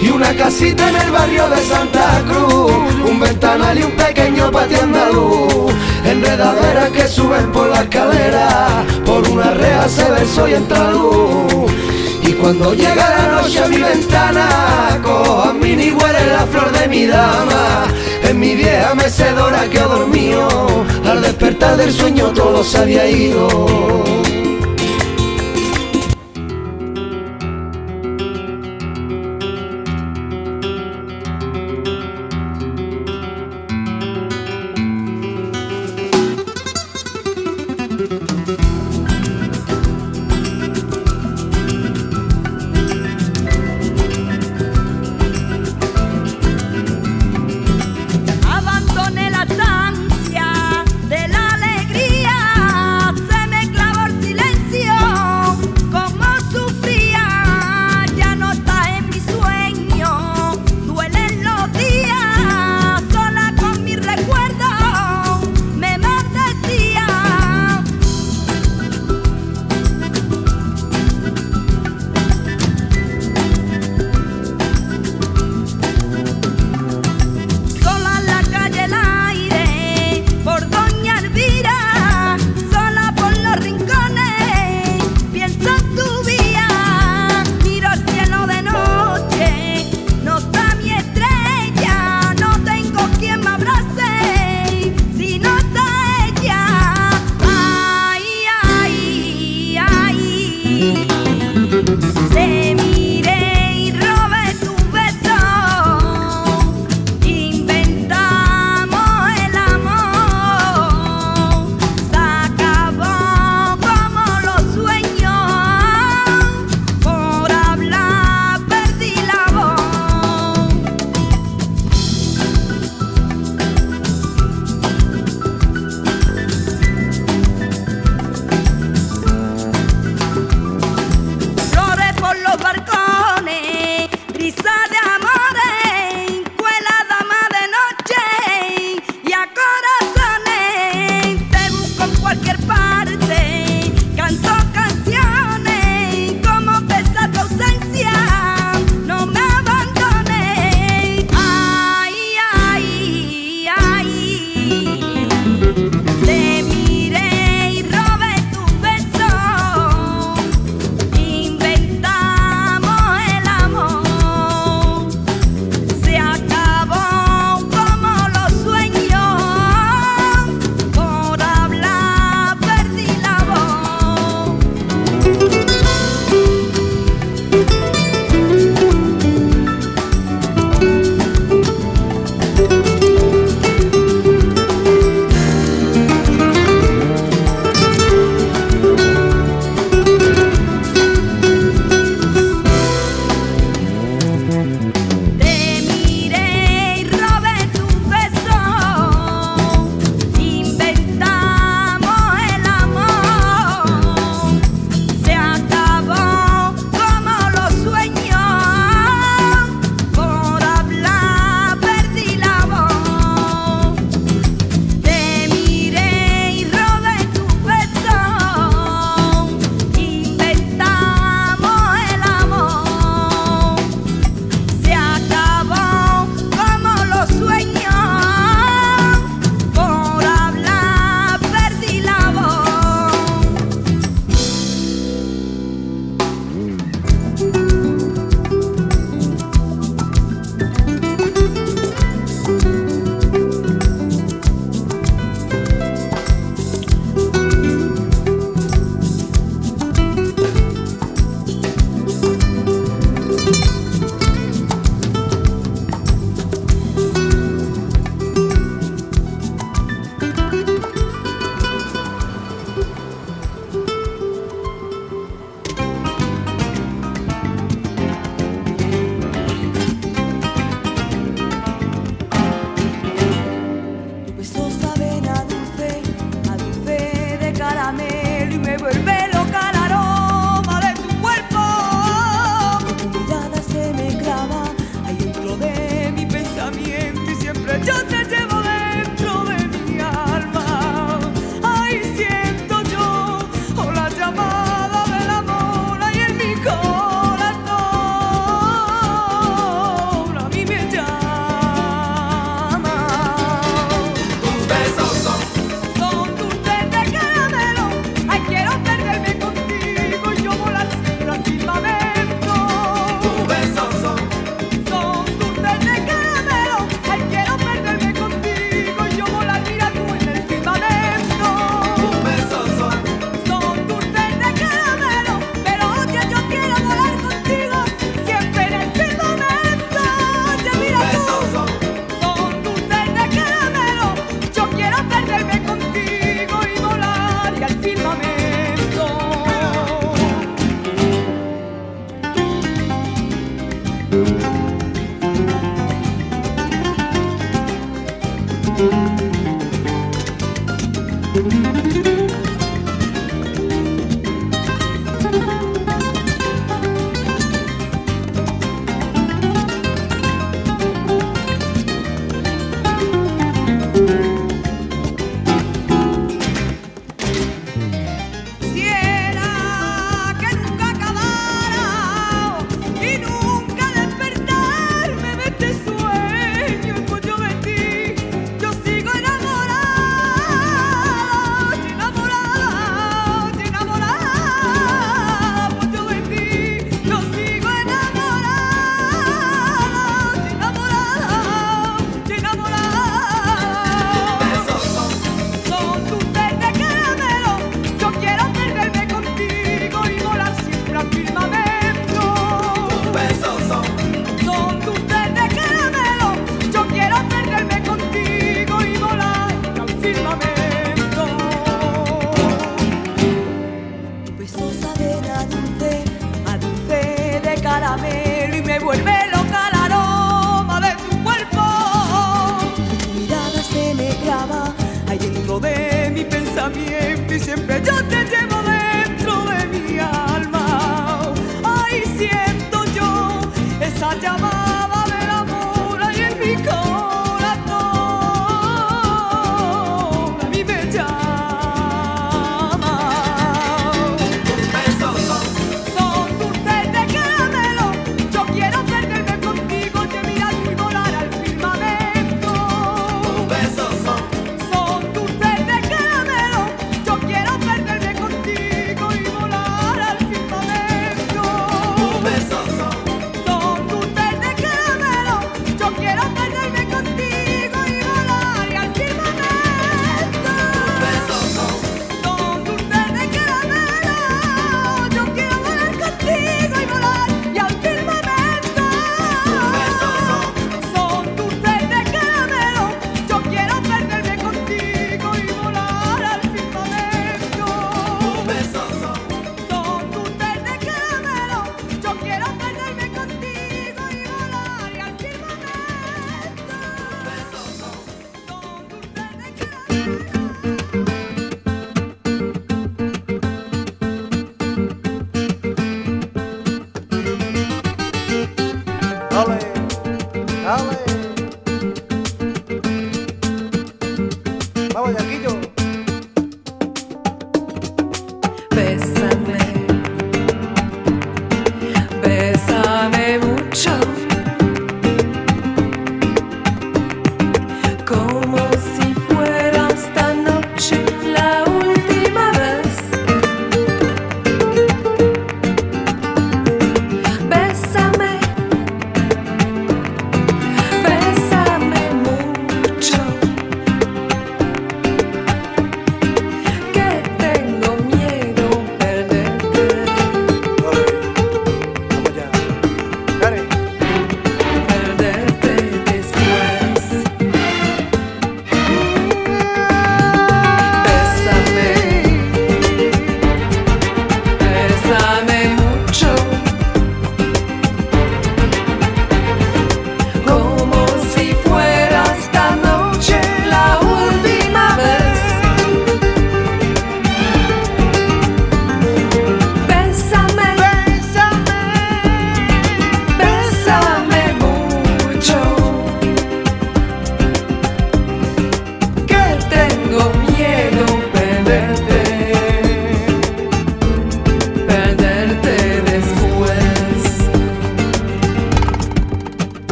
Y 0.00 0.08
una 0.08 0.34
casita 0.34 0.88
en 0.88 0.96
el 0.96 1.12
barrio 1.12 1.48
de 1.50 1.62
Santa 1.62 2.20
Cruz, 2.28 2.72
un 3.08 3.20
ventanal 3.20 3.78
y 3.78 3.84
un 3.84 3.92
pequeño 3.92 4.50
patio 4.50 4.82
andaluz, 4.82 5.72
enredaderas 6.04 6.90
que 6.90 7.06
suben 7.06 7.52
por 7.52 7.68
la 7.68 7.82
escalera, 7.82 8.84
por 9.06 9.28
una 9.28 9.52
rea 9.52 9.88
se 9.88 10.10
ve 10.10 10.26
soy 10.26 10.54
entra 10.54 10.90
luz. 10.90 11.70
Cuando 12.42 12.74
llega 12.74 13.08
la 13.08 13.40
noche 13.40 13.62
a 13.62 13.68
mi 13.68 13.76
ventana, 13.76 14.98
cojo 15.00 15.42
a 15.42 15.52
mí 15.52 15.76
ni 15.76 15.92
huele 15.92 16.26
la 16.26 16.44
flor 16.44 16.72
de 16.72 16.88
mi 16.88 17.06
dama. 17.06 17.86
En 18.28 18.40
mi 18.40 18.56
vieja 18.56 18.96
mecedora 18.96 19.70
que 19.70 19.78
ha 19.78 19.86
dormido, 19.86 20.84
al 21.08 21.22
despertar 21.22 21.76
del 21.76 21.92
sueño 21.92 22.32
todo 22.32 22.64
se 22.64 22.78
había 22.78 23.08
ido. 23.08 24.21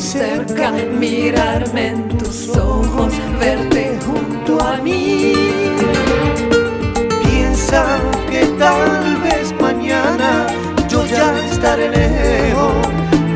cerca, 0.00 0.72
mirarme 0.98 1.88
en 1.88 2.08
tus 2.18 2.48
ojos, 2.56 3.12
verte 3.38 3.98
junto 4.06 4.60
a 4.60 4.76
mí. 4.78 5.34
Piensa 7.24 7.84
que 8.30 8.46
tal 8.58 9.16
vez 9.22 9.54
mañana 9.60 10.46
yo 10.88 11.04
ya 11.06 11.34
estaré 11.50 11.90
lejos, 11.90 12.74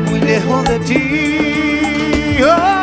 muy 0.09 0.19
lejos 0.19 0.63
de 0.65 0.79
ti. 0.79 2.43
Oh. 2.43 2.82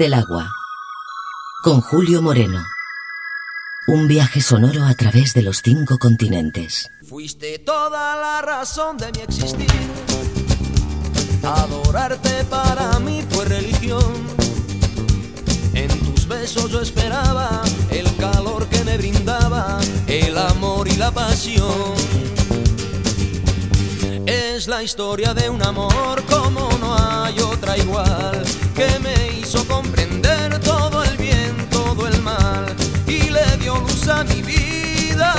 del 0.00 0.14
agua. 0.14 0.50
Con 1.62 1.82
Julio 1.82 2.22
Moreno. 2.22 2.64
Un 3.86 4.08
viaje 4.08 4.40
sonoro 4.40 4.84
a 4.86 4.94
través 4.94 5.34
de 5.34 5.42
los 5.42 5.60
cinco 5.60 5.98
continentes. 5.98 6.90
Fuiste 7.06 7.58
toda 7.58 8.16
la 8.16 8.40
razón 8.40 8.96
de 8.96 9.12
mi 9.12 9.20
existir. 9.20 9.68
Adorarte 11.42 12.44
para 12.44 12.98
mí 13.00 13.22
fue 13.28 13.44
religión. 13.44 14.10
En 15.74 15.90
tus 16.06 16.26
besos 16.26 16.70
yo 16.70 16.80
esperaba 16.80 17.60
el 17.90 18.06
calor 18.16 18.66
que 18.68 18.82
me 18.84 18.96
brindaba, 18.96 19.78
el 20.06 20.38
amor 20.38 20.88
y 20.88 20.96
la 20.96 21.10
pasión. 21.10 21.94
Es 24.24 24.66
la 24.66 24.82
historia 24.82 25.34
de 25.34 25.50
un 25.50 25.62
amor 25.62 26.22
como 26.24 26.70
no 26.78 26.96
hay 26.96 27.38
otra 27.40 27.76
igual, 27.76 28.42
que 28.74 28.98
me 29.00 29.29
le 34.00 34.06
dio 34.06 34.06
luz 34.06 34.08
a 34.08 34.24
mi 34.24 34.42
vida, 34.42 35.34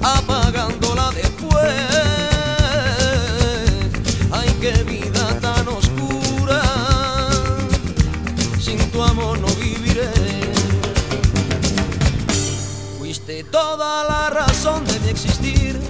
apagándola 0.00 1.10
después. 1.12 1.72
Ay, 4.30 4.48
qué 4.60 4.82
vida 4.84 5.38
tan 5.40 5.68
oscura, 5.68 6.62
sin 8.60 8.78
tu 8.90 9.02
amor 9.02 9.38
no 9.38 9.48
viviré. 9.56 10.10
Fuiste 12.98 13.44
toda 13.44 14.04
la 14.04 14.30
razón 14.30 14.84
de 14.86 14.98
mi 15.00 15.08
existir 15.08 15.80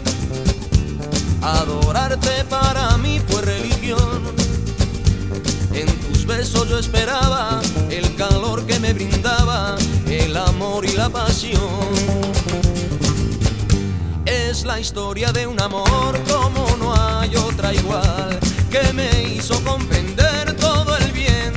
Adorarte 1.43 2.45
para 2.49 2.97
mí 2.99 3.21
fue 3.29 3.43
religión. 3.43 4.42
En 5.75 5.87
tus 6.09 6.27
besos 6.27 6.69
yo 6.69 6.79
esperaba 6.79 7.61
el 7.91 8.15
calor 8.17 8.67
que 8.67 8.79
me 8.79 8.93
brindaba, 8.93 9.77
el 10.07 10.37
amor 10.37 10.85
y 10.85 10.93
la 10.93 11.09
pasión. 11.09 11.61
Es 14.25 14.65
la 14.65 14.79
historia 14.79 15.33
de 15.33 15.47
un 15.47 15.61
amor 15.61 16.21
como 16.29 16.77
no 16.77 16.95
hay 16.95 17.35
otra 17.37 17.73
igual, 17.73 18.39
que 18.71 18.93
me 18.93 19.35
hizo 19.35 19.63
comprender 19.65 20.55
todo 20.57 20.97
el 20.99 21.11
bien, 21.13 21.53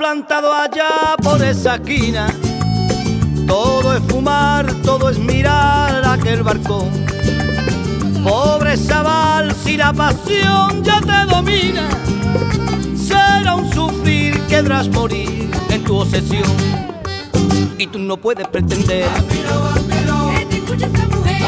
plantado 0.00 0.50
allá 0.50 1.14
por 1.22 1.44
esa 1.44 1.74
esquina. 1.74 2.26
Todo 3.46 3.94
es 3.94 4.02
fumar, 4.08 4.64
todo 4.82 5.10
es 5.10 5.18
mirar 5.18 6.02
aquel 6.06 6.42
barcón. 6.42 6.88
Pobre 8.24 8.78
chaval, 8.82 9.54
si 9.62 9.76
la 9.76 9.92
pasión 9.92 10.82
ya 10.82 11.02
te 11.02 11.30
domina, 11.30 11.86
será 12.96 13.54
un 13.56 13.70
sufrir, 13.70 14.40
quedarás 14.48 14.88
morir 14.88 15.50
en 15.68 15.84
tu 15.84 15.98
obsesión. 15.98 16.48
Y 17.76 17.86
tú 17.86 17.98
no 17.98 18.16
puedes 18.16 18.48
pretender 18.48 19.06
Que 19.06 20.46
te 20.46 20.56
escuche 20.56 20.86
esa 20.86 21.08
mujer. 21.08 21.42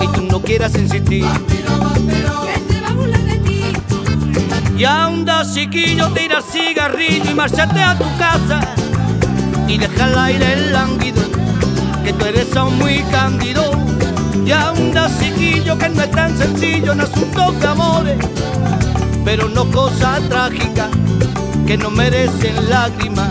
y 0.00 0.06
tú 0.14 0.22
no 0.30 0.40
quieras 0.40 0.76
insistir. 0.76 1.26
Y 4.82 4.84
anda, 4.84 5.44
chiquillo, 5.44 6.08
tira 6.08 6.38
el 6.38 6.42
cigarrillo 6.42 7.30
y 7.30 7.34
márchate 7.34 7.80
a 7.80 7.96
tu 7.96 8.04
casa. 8.18 8.62
Y 9.68 9.78
deja 9.78 10.08
el 10.08 10.18
aire 10.18 10.72
lánguido, 10.72 11.22
que 12.02 12.12
tú 12.12 12.24
eres 12.24 12.56
aún 12.56 12.78
muy 12.78 12.98
cándido. 13.12 13.70
Y 14.44 14.50
anda, 14.50 15.08
chiquillo, 15.20 15.78
que 15.78 15.88
no 15.88 16.02
es 16.02 16.10
tan 16.10 16.36
sencillo 16.36 16.94
en 16.94 17.00
asuntos 17.02 17.60
de 17.60 17.66
amores. 17.68 18.18
Pero 19.24 19.48
no 19.48 19.70
cosa 19.70 20.18
trágica, 20.28 20.88
que 21.64 21.76
no 21.78 21.88
merecen 21.88 22.68
lágrimas. 22.68 23.30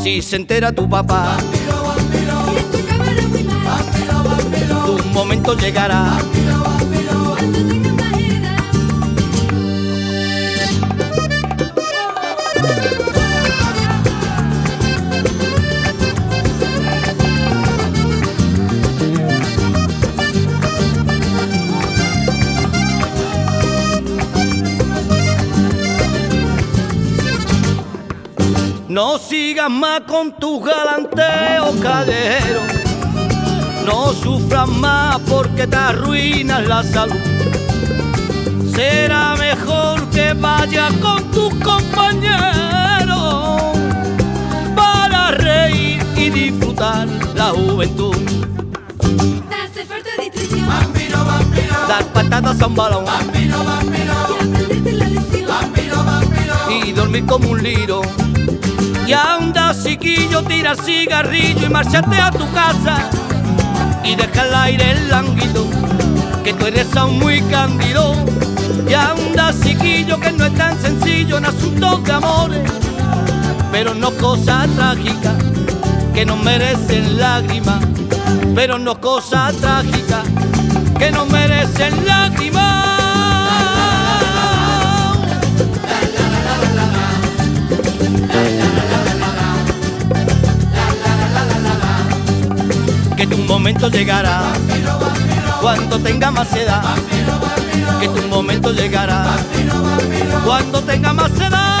Si 0.00 0.22
se 0.22 0.36
entera 0.36 0.70
tu 0.70 0.88
papá, 0.88 1.38
tu 4.86 4.96
momento 5.08 5.54
llegará. 5.56 6.18
No 28.98 29.16
sigas 29.16 29.70
más 29.70 30.00
con 30.08 30.32
tus 30.32 30.60
galanteos 30.64 31.76
callejeros. 31.80 32.64
No 33.86 34.12
sufras 34.12 34.66
más 34.66 35.20
porque 35.20 35.68
te 35.68 35.76
arruinas 35.76 36.66
la 36.66 36.82
salud. 36.82 37.14
Será 38.74 39.36
mejor 39.36 40.04
que 40.10 40.32
vayas 40.32 40.92
con 40.94 41.22
tus 41.30 41.54
compañeros 41.64 42.08
para 44.74 45.30
reír 45.30 46.04
y 46.16 46.30
disfrutar 46.30 47.06
la 47.36 47.50
juventud. 47.50 48.16
Te 49.48 49.54
hace 49.54 49.84
falta 49.86 50.10
distracción. 50.20 50.66
Dar 51.86 52.04
patadas 52.06 52.60
a 52.60 52.66
un 52.66 52.74
balón 52.74 53.04
Y 53.32 53.48
aprenderte 53.48 54.92
la 54.92 55.06
lección. 55.06 55.48
y 56.68 56.90
dormir 56.90 57.26
como 57.26 57.50
un 57.50 57.62
liro. 57.62 58.02
Y 59.08 59.14
anda, 59.14 59.74
chiquillo, 59.74 60.42
tira 60.42 60.74
cigarrillo 60.76 61.64
y 61.64 61.70
márchate 61.70 62.20
a 62.20 62.30
tu 62.30 62.44
casa. 62.52 63.08
Y 64.04 64.14
deja 64.14 64.44
el 64.46 64.54
aire 64.54 65.00
lánguido, 65.08 65.64
que 66.44 66.52
tú 66.52 66.66
eres 66.66 66.94
aún 66.94 67.18
muy 67.18 67.40
cándido. 67.44 68.14
Y 68.86 68.92
anda, 68.92 69.54
chiquillo, 69.64 70.20
que 70.20 70.30
no 70.32 70.44
es 70.44 70.54
tan 70.56 70.78
sencillo 70.78 71.38
en 71.38 71.46
asuntos 71.46 72.04
de 72.04 72.12
amores. 72.12 72.70
Pero 73.72 73.94
no 73.94 74.10
cosa 74.10 74.66
trágica, 74.76 75.32
que 76.12 76.26
no 76.26 76.36
merecen 76.36 77.18
lágrimas. 77.18 77.82
Pero 78.54 78.78
no 78.78 79.00
cosa 79.00 79.50
trágica, 79.58 80.22
que 80.98 81.10
no 81.12 81.24
merecen 81.24 82.06
lágrimas. 82.06 82.87
Que 93.28 93.36
tu 93.36 93.42
momento 93.42 93.88
llegará 93.88 94.42
cuando 95.60 95.98
tenga 95.98 96.30
más 96.30 96.52
edad. 96.54 96.82
Que 98.00 98.08
tu 98.08 98.28
momento 98.28 98.72
llegará 98.72 99.26
cuando 100.44 100.82
tenga 100.82 101.12
más 101.12 101.32
edad. 101.32 101.77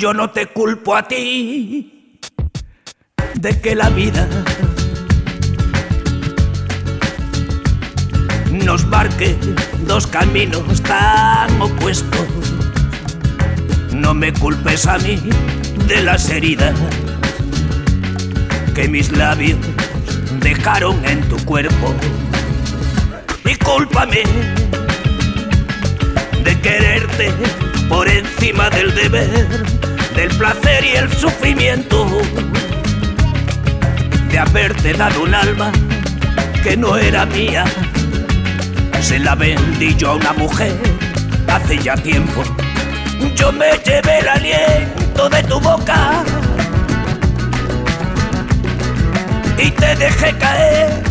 Yo 0.00 0.14
no 0.14 0.30
te 0.30 0.46
culpo 0.46 0.96
a 0.96 1.06
ti 1.06 2.20
de 3.34 3.60
que 3.60 3.74
la 3.74 3.90
vida 3.90 4.26
nos 8.64 8.86
marque 8.86 9.36
dos 9.86 10.06
caminos 10.06 10.80
tan 10.84 11.60
opuestos. 11.60 12.26
No 13.92 14.14
me 14.14 14.32
culpes 14.32 14.86
a 14.86 14.96
mí 14.96 15.20
de 15.86 16.00
las 16.00 16.30
heridas 16.30 16.74
que 18.74 18.88
mis 18.88 19.12
labios 19.12 19.58
dejaron 20.40 21.04
en 21.04 21.28
tu 21.28 21.36
cuerpo. 21.44 21.94
Y 23.44 23.54
cúlpame 23.56 24.22
de 26.42 26.60
quererte 26.62 27.34
por 27.90 28.08
encima 28.08 28.70
del 28.70 28.94
deber, 28.94 29.48
del 30.14 30.28
placer 30.36 30.84
y 30.84 30.96
el 30.96 31.12
sufrimiento, 31.12 32.06
de 34.30 34.38
haberte 34.38 34.92
dado 34.94 35.22
un 35.22 35.34
alma 35.34 35.70
que 36.62 36.76
no 36.76 36.96
era 36.96 37.26
mía. 37.26 37.64
Se 39.00 39.18
la 39.18 39.34
vendí 39.34 39.94
yo 39.96 40.10
a 40.10 40.14
una 40.14 40.32
mujer 40.32 40.76
hace 41.48 41.78
ya 41.78 41.96
tiempo. 41.96 42.42
Yo 43.34 43.52
me 43.52 43.70
llevé 43.84 44.20
el 44.20 44.28
aliento 44.28 45.28
de 45.28 45.42
tu 45.44 45.60
boca 45.60 46.24
y 49.58 49.70
te 49.70 49.96
dejé 49.96 50.32
caer 50.38 51.02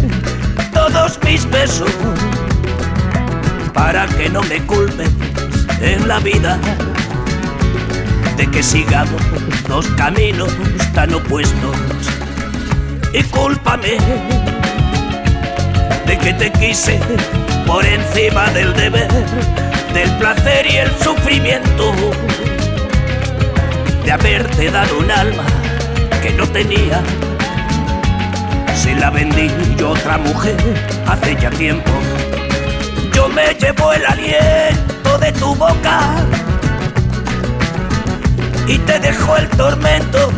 todos 0.74 1.20
mis 1.24 1.50
besos 1.50 1.92
para 3.74 4.06
que 4.08 4.30
no 4.30 4.42
me 4.44 4.60
culpes 4.66 5.10
en 5.82 6.08
la 6.08 6.20
vida 6.20 6.60
de 8.40 8.50
que 8.50 8.64
sigamos 8.64 9.22
dos 9.68 9.86
caminos 9.98 10.50
tan 10.94 11.14
opuestos 11.14 11.76
y 13.12 13.22
cúlpame 13.24 13.98
de 16.06 16.18
que 16.18 16.34
te 16.34 16.50
quise 16.54 17.02
por 17.68 17.86
encima 17.86 18.50
del 18.52 18.74
deber, 18.76 19.12
del 19.94 20.10
placer 20.12 20.66
y 20.68 20.78
el 20.78 20.90
sufrimiento, 21.00 21.92
de 24.06 24.12
haberte 24.14 24.72
dado 24.72 25.00
un 25.00 25.12
alma 25.12 25.44
que 26.22 26.32
no 26.32 26.48
tenía. 26.48 27.02
Se 28.74 28.96
la 28.96 29.10
vendí 29.10 29.52
yo 29.76 29.90
otra 29.90 30.18
mujer 30.18 30.56
hace 31.08 31.36
ya 31.36 31.50
tiempo. 31.50 31.92
Yo 33.14 33.28
me 33.28 33.54
llevo 33.56 33.92
el 33.92 34.06
aliento 34.06 35.18
de 35.20 35.34
tu 35.34 35.54
boca 35.56 36.26
y 38.70 38.78
te 38.78 39.00
dejo 39.00 39.36
el 39.36 39.50
tormento 39.50 40.32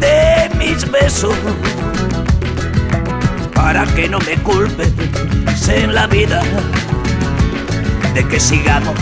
de 0.00 0.50
mis 0.58 0.90
besos 0.90 1.34
para 3.54 3.86
que 3.94 4.08
no 4.08 4.18
me 4.18 4.36
culpes 4.42 4.92
en 5.68 5.94
la 5.94 6.08
vida 6.08 6.42
de 8.14 8.26
que 8.26 8.40
sigamos 8.40 8.96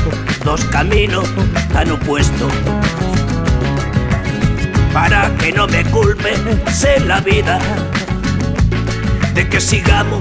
dos 0.45 0.63
caminos 0.67 1.27
tan 1.73 1.91
opuestos 1.91 2.53
para 4.93 5.35
que 5.39 5.53
no 5.53 5.67
me 5.67 5.83
culpes 5.87 6.39
en 6.85 7.09
la 7.09 7.21
vida 7.21 7.59
de 9.33 9.49
que 9.49 9.59
sigamos 9.59 10.21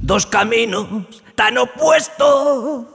dos 0.00 0.24
caminos 0.24 0.86
tan 1.34 1.58
opuestos. 1.58 2.86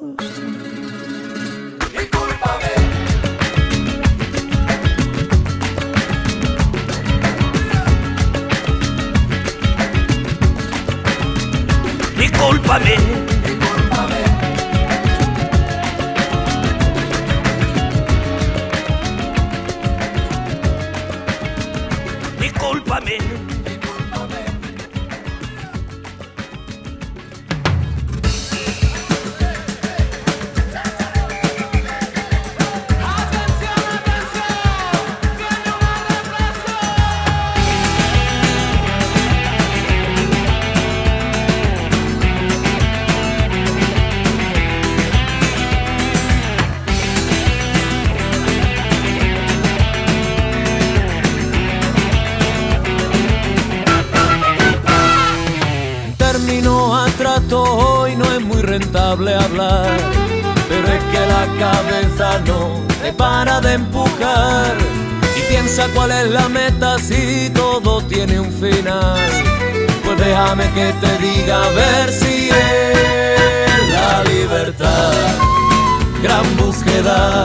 papi 12.72 13.11
cuál 65.94 66.12
es 66.12 66.30
la 66.30 66.50
meta 66.50 66.98
si 67.00 67.50
todo 67.54 68.02
tiene 68.04 68.40
un 68.40 68.52
final. 68.52 69.18
Pues 70.04 70.18
déjame 70.18 70.70
que 70.72 70.94
te 71.00 71.18
diga 71.20 71.60
ver 71.70 72.12
si 72.12 72.50
es 72.50 73.90
la 73.94 74.24
libertad, 74.24 75.14
gran 76.22 76.58
búsqueda, 76.58 77.44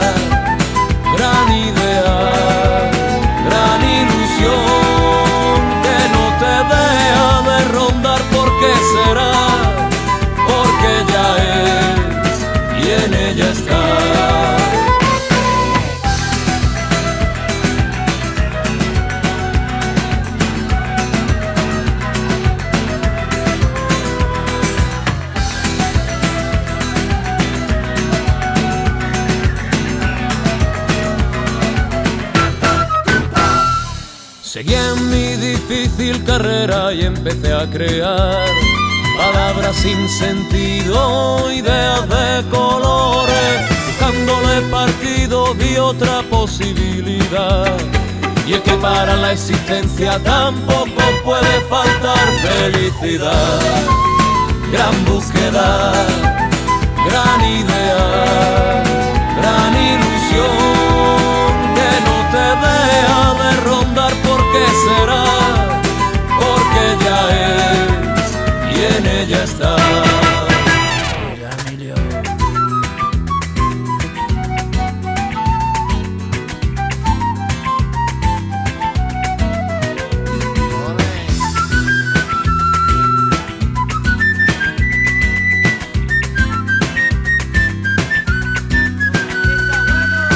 gran 1.15 1.51
idea, 1.53 2.91
gran 3.47 3.81
ilusión 4.01 4.61
que 5.85 5.99
no 6.15 6.25
te 6.41 6.55
deja 6.75 7.31
de 7.49 7.59
rondar 7.71 8.21
porque 8.35 8.69
será, 8.91 9.35
porque 10.49 10.91
ya 11.13 11.27
es 11.55 12.37
y 12.83 12.85
en 13.05 13.13
ella 13.13 13.51
está. 13.51 13.66
Y 36.39 37.03
empecé 37.03 37.51
a 37.51 37.67
crear 37.67 38.45
palabras 39.17 39.75
sin 39.75 40.07
sentido, 40.07 41.51
ideas 41.51 42.07
de 42.07 42.47
colores, 42.49 43.69
buscándole 43.87 44.61
partido 44.69 45.55
vi 45.55 45.77
otra 45.77 46.21
posibilidad. 46.29 47.75
Y 48.45 48.53
es 48.53 48.61
que 48.61 48.73
para 48.73 49.15
la 49.15 49.31
existencia 49.31 50.19
tampoco 50.19 51.01
puede 51.25 51.59
faltar 51.69 52.19
felicidad. 52.43 53.59
Gran 54.71 55.05
búsqueda, 55.05 55.91
gran 57.03 57.41
idea, 57.41 58.83
gran 59.41 59.73
ilusión 59.73 60.57
que 61.77 61.91
no 62.05 62.17
te 62.31 62.47
deja 62.67 63.33
de 63.43 63.61
rondar 63.61 64.13
porque 64.23 64.61
será, 64.85 65.76
y 69.27 69.33
en 69.33 69.39
ella 69.39 69.43
está. 69.43 69.75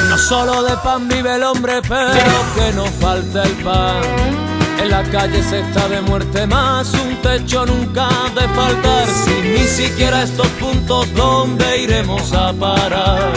No 0.09 0.17
solo 0.17 0.63
de 0.63 0.75
pan 0.77 1.07
vive 1.07 1.35
el 1.35 1.43
hombre, 1.43 1.81
pero 1.87 2.13
que 2.55 2.73
no 2.73 2.85
falta 2.85 3.43
el 3.43 3.51
pan. 3.63 4.40
En 4.81 4.89
la 4.89 5.03
calle 5.03 5.43
se 5.43 5.59
está 5.59 5.87
de 5.87 6.01
muerte 6.01 6.47
más, 6.47 6.91
un 6.93 7.15
techo 7.21 7.65
nunca 7.65 8.07
ha 8.07 8.29
de 8.29 8.47
faltar. 8.49 9.07
Sin 9.07 9.53
ni 9.53 9.65
siquiera 9.67 10.23
estos 10.23 10.47
puntos 10.59 11.13
donde 11.13 11.83
iremos 11.83 12.33
a 12.33 12.51
parar. 12.53 13.31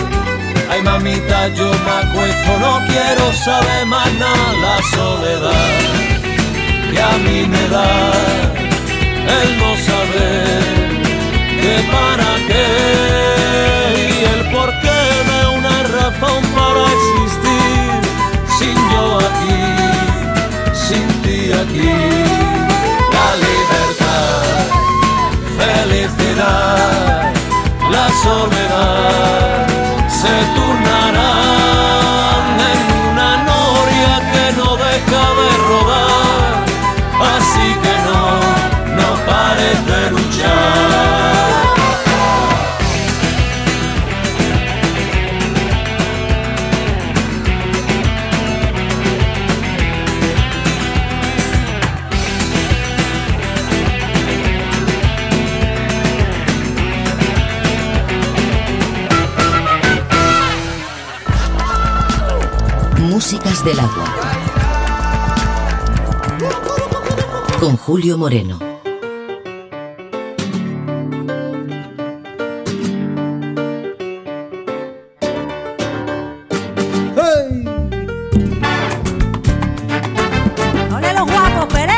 Ay 0.70 0.80
mamita, 0.82 1.48
yo 1.48 1.70
me 1.84 1.90
acuesto, 2.02 2.58
no 2.60 2.80
quiero 2.86 3.32
saber 3.44 3.86
más 3.86 4.12
nada 4.14 4.52
la 4.62 4.82
soledad 4.96 6.04
que 6.90 7.02
a 7.02 7.18
mí 7.18 7.46
me 7.46 7.68
da 7.68 8.12
el 9.42 9.58
no 9.58 9.76
saber 9.88 10.62
que 11.60 11.74
para 11.92 12.30
qué 12.48 13.33
aquí. 21.74 21.88
La 23.16 23.28
libertad, 23.46 24.44
felicidad, 25.58 27.32
la 27.90 28.08
soledad 28.22 29.66
se 30.08 30.34
turnarán 30.54 32.03
Del 63.62 63.78
agua. 63.80 64.04
Con 67.60 67.76
Julio 67.78 68.18
Moreno. 68.18 68.58
¡Ole 80.94 81.14
los 81.14 81.26
guapos, 81.30 81.72
Pérez! 81.72 81.94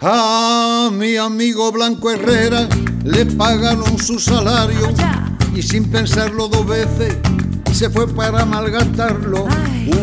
A 0.00 0.88
mi 0.92 1.16
amigo 1.16 1.72
Blanco 1.72 2.10
Herrera 2.10 2.68
le 3.04 3.26
pagaron 3.26 3.98
su 3.98 4.18
salario 4.18 4.88
y 5.54 5.62
sin 5.62 5.90
pensarlo 5.90 6.48
dos 6.48 6.66
veces 6.66 7.16
se 7.72 7.88
fue 7.90 8.06
para 8.06 8.44
malgastarlo. 8.44 9.46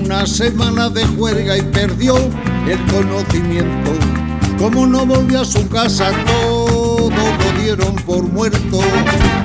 Una 0.04 0.26
semana 0.26 0.90
de 0.90 1.06
juerga 1.06 1.58
y 1.58 1.62
perdió 1.62 2.18
el 2.18 2.80
conocimiento. 2.92 3.92
Como 4.58 4.86
no 4.86 5.06
volvió 5.06 5.42
a 5.42 5.46
su 5.46 5.68
casa, 5.70 6.12
todo 6.26 7.10
lo 7.10 7.62
dieron 7.62 7.96
por 8.06 8.24
muerto. 8.24 8.80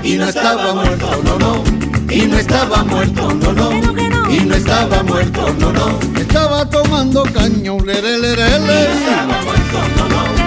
Y 0.03 0.17
no 0.17 0.29
estaba 0.29 0.75
muerto, 0.75 1.23
no, 1.25 1.39
no. 1.39 1.63
Y 2.13 2.27
no 2.27 2.39
estaba 2.39 2.83
muerto, 2.85 3.35
no, 3.35 3.53
no. 3.53 3.71
Y 4.31 4.41
no 4.41 4.55
estaba 4.55 5.03
muerto, 5.03 5.55
no, 5.59 5.73
no. 5.73 5.99
Estaba 6.19 6.69
tomando 6.69 7.23
caño, 7.25 7.79
lere, 7.85 8.19
lere, 8.19 8.59
lere. 8.61 8.91
Y 8.99 10.37
no 10.37 10.44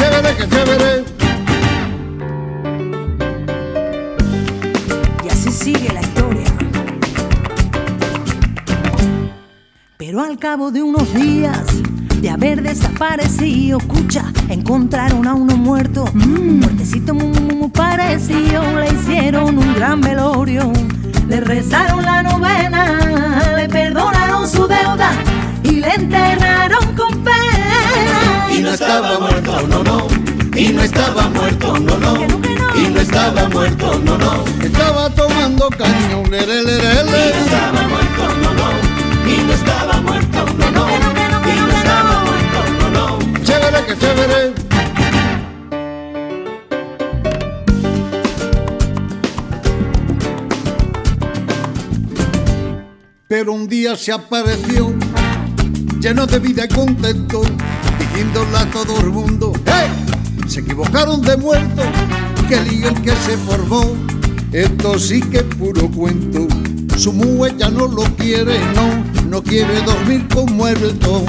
Chévere, 0.00 0.34
que 0.34 0.48
chévere. 0.48 1.04
Y 5.22 5.28
así 5.28 5.50
sigue 5.52 5.92
la 5.92 6.00
historia. 6.00 6.46
Pero 9.98 10.22
al 10.22 10.38
cabo 10.38 10.70
de 10.70 10.82
unos 10.82 11.12
días 11.12 11.66
de 12.18 12.30
haber 12.30 12.62
desaparecido, 12.62 13.76
escucha, 13.76 14.24
encontraron 14.48 15.26
a 15.26 15.34
uno 15.34 15.58
muerto, 15.58 16.06
un 16.14 16.60
muertecito 16.60 17.12
muy, 17.12 17.68
parecido, 17.68 18.62
le 18.80 18.94
hicieron 18.94 19.58
un 19.58 19.74
gran 19.74 20.00
velorio, 20.00 20.72
le 21.28 21.40
rezaron 21.40 22.02
la 22.02 22.22
novena, 22.22 23.54
le 23.54 23.68
perdonaron 23.68 24.48
su 24.48 24.66
deuda 24.66 25.10
y 25.62 25.72
le 25.72 25.94
enterraron 25.94 26.96
con 26.96 27.22
pena. 27.22 27.39
Y 28.50 28.62
no 28.62 28.70
estaba 28.70 29.18
muerto, 29.18 29.66
no, 29.68 29.82
no. 29.82 30.06
Y 30.56 30.68
no 30.68 30.82
estaba 30.82 31.28
muerto, 31.28 31.78
no, 31.78 31.98
no. 31.98 32.14
Y 32.74 32.88
no 32.88 33.00
estaba 33.00 33.48
muerto, 33.48 34.00
no, 34.04 34.18
no. 34.18 34.44
Estaba 34.62 35.10
tomando 35.10 35.68
caño, 35.70 36.22
lere, 36.30 36.62
lere, 36.62 37.04
lere. 37.04 37.40
estaba 37.40 37.82
muerto, 37.88 38.28
no, 38.42 38.54
no. 38.54 39.30
Y 39.30 39.36
no 39.44 39.52
estaba 39.52 40.00
muerto, 40.00 40.46
no, 40.58 40.70
no. 40.70 40.86
Y 41.50 41.60
no 41.60 41.68
estaba 41.68 42.24
muerto, 42.24 42.60
no, 42.80 42.90
no. 42.90 43.44
Chévere, 43.44 43.84
que 43.86 43.98
chévere. 43.98 44.70
Pero 53.28 53.52
un 53.52 53.68
día 53.68 53.94
se 53.96 54.10
apareció 54.12 54.92
lleno 56.00 56.26
de 56.26 56.38
vida 56.40 56.64
y 56.64 56.68
contento, 56.68 57.42
diciéndole 58.00 58.56
a 58.56 58.66
todo 58.70 58.98
el 59.00 59.10
mundo, 59.10 59.52
¡Hey! 59.66 59.90
Se 60.48 60.60
equivocaron 60.60 61.20
de 61.20 61.36
muerto, 61.36 61.82
que 62.48 62.60
lío 62.62 62.88
el 62.88 63.00
que 63.02 63.10
se 63.10 63.36
formó, 63.36 63.84
esto 64.52 64.98
sí 64.98 65.20
que 65.20 65.38
es 65.38 65.44
puro 65.44 65.88
cuento. 65.90 66.48
Su 66.96 67.12
mujer 67.12 67.56
ya 67.56 67.70
no 67.70 67.86
lo 67.86 68.02
quiere, 68.16 68.58
no, 68.74 69.04
no 69.28 69.42
quiere 69.42 69.80
dormir 69.82 70.26
con 70.34 70.52
muerto. 70.56 71.24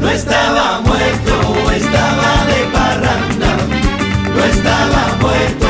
No 0.00 0.08
estaba 0.08 0.80
muerto, 0.80 1.70
estaba 1.70 2.46
de 2.46 2.64
parranda. 2.72 3.56
No 4.34 4.44
estaba 4.44 5.16
muerto, 5.20 5.66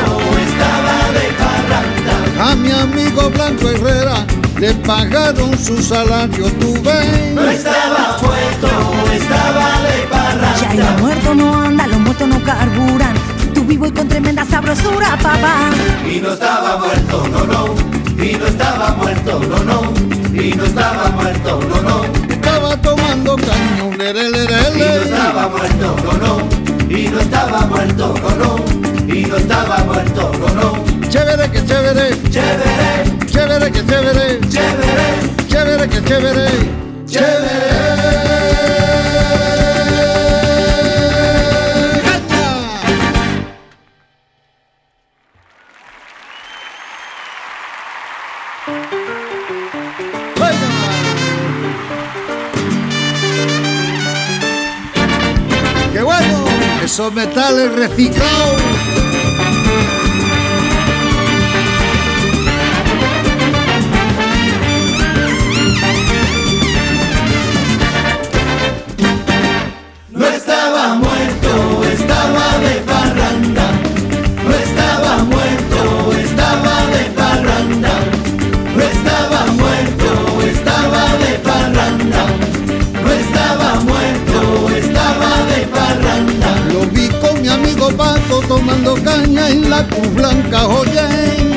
estaba 0.47 1.11
de 1.11 1.27
parranda. 1.37 2.51
A 2.51 2.55
mi 2.55 2.71
amigo 2.71 3.29
Blanco 3.29 3.69
Herrera 3.69 4.25
le 4.59 4.73
pagaron 4.73 5.57
su 5.57 5.77
salario, 5.81 6.45
tú 6.59 6.73
ves. 6.83 7.33
No 7.33 7.43
estaba 7.49 8.17
muerto, 8.21 8.67
estaba 9.13 9.81
de 9.81 10.07
parranda. 10.09 10.55
Ya 10.59 10.73
y 10.73 10.77
los 10.77 11.01
muertos 11.01 11.35
no 11.35 11.61
andan, 11.61 11.89
los 11.91 11.99
muertos 11.99 12.27
no 12.27 12.43
carburan. 12.43 13.13
Tú 13.53 13.63
vivo 13.63 13.85
y 13.85 13.91
con 13.91 14.07
tremenda 14.07 14.45
sabrosura, 14.45 15.17
papá. 15.21 15.69
Y 16.09 16.19
no 16.19 16.33
estaba 16.33 16.77
muerto, 16.77 17.27
no, 17.31 17.45
no. 17.45 18.23
Y 18.23 18.33
no 18.33 18.47
estaba 18.47 18.95
muerto, 18.95 19.39
no, 19.47 19.63
no. 19.63 19.93
Y 20.33 20.53
no 20.53 20.63
estaba 20.63 21.09
muerto, 21.09 21.59
no, 21.69 21.81
no. 21.81 22.05
Estaba 22.27 22.77
tomando 22.77 23.35
caño, 23.35 23.95
lere, 23.95 24.29
lere, 24.29 24.55
Y 24.73 24.79
no 24.79 24.85
estaba 25.03 25.49
muerto, 25.49 25.95
no, 26.03 26.13
no. 26.13 26.97
Y 26.97 27.07
no 27.09 27.19
estaba 27.19 27.65
muerto, 27.67 28.13
no, 28.21 28.29
no. 28.35 29.13
Y 29.13 29.21
no 29.25 29.37
estaba 29.37 29.83
muerto, 29.83 30.31
no, 30.39 30.49
no. 30.61 30.96
Chévere 31.09 31.49
que 31.51 31.59
chévere, 31.65 32.09
Chévere, 32.29 33.27
chévere 33.31 33.71
que 33.71 33.81
chévere, 33.89 34.39
chévere, 34.49 35.07
chévere 35.47 35.87
que 35.87 35.99
chévere, 36.03 36.47
chévere. 37.07 38.77
¡Caña! 50.35 50.69
¡Qué 55.93 56.01
bueno! 56.01 56.45
Esos 56.83 57.13
metales 57.13 57.71
reciclados. 57.75 58.96
En 89.49 89.69
la 89.69 89.83
Cruz 89.87 90.13
Blanca, 90.13 90.67
oye. 90.67 91.01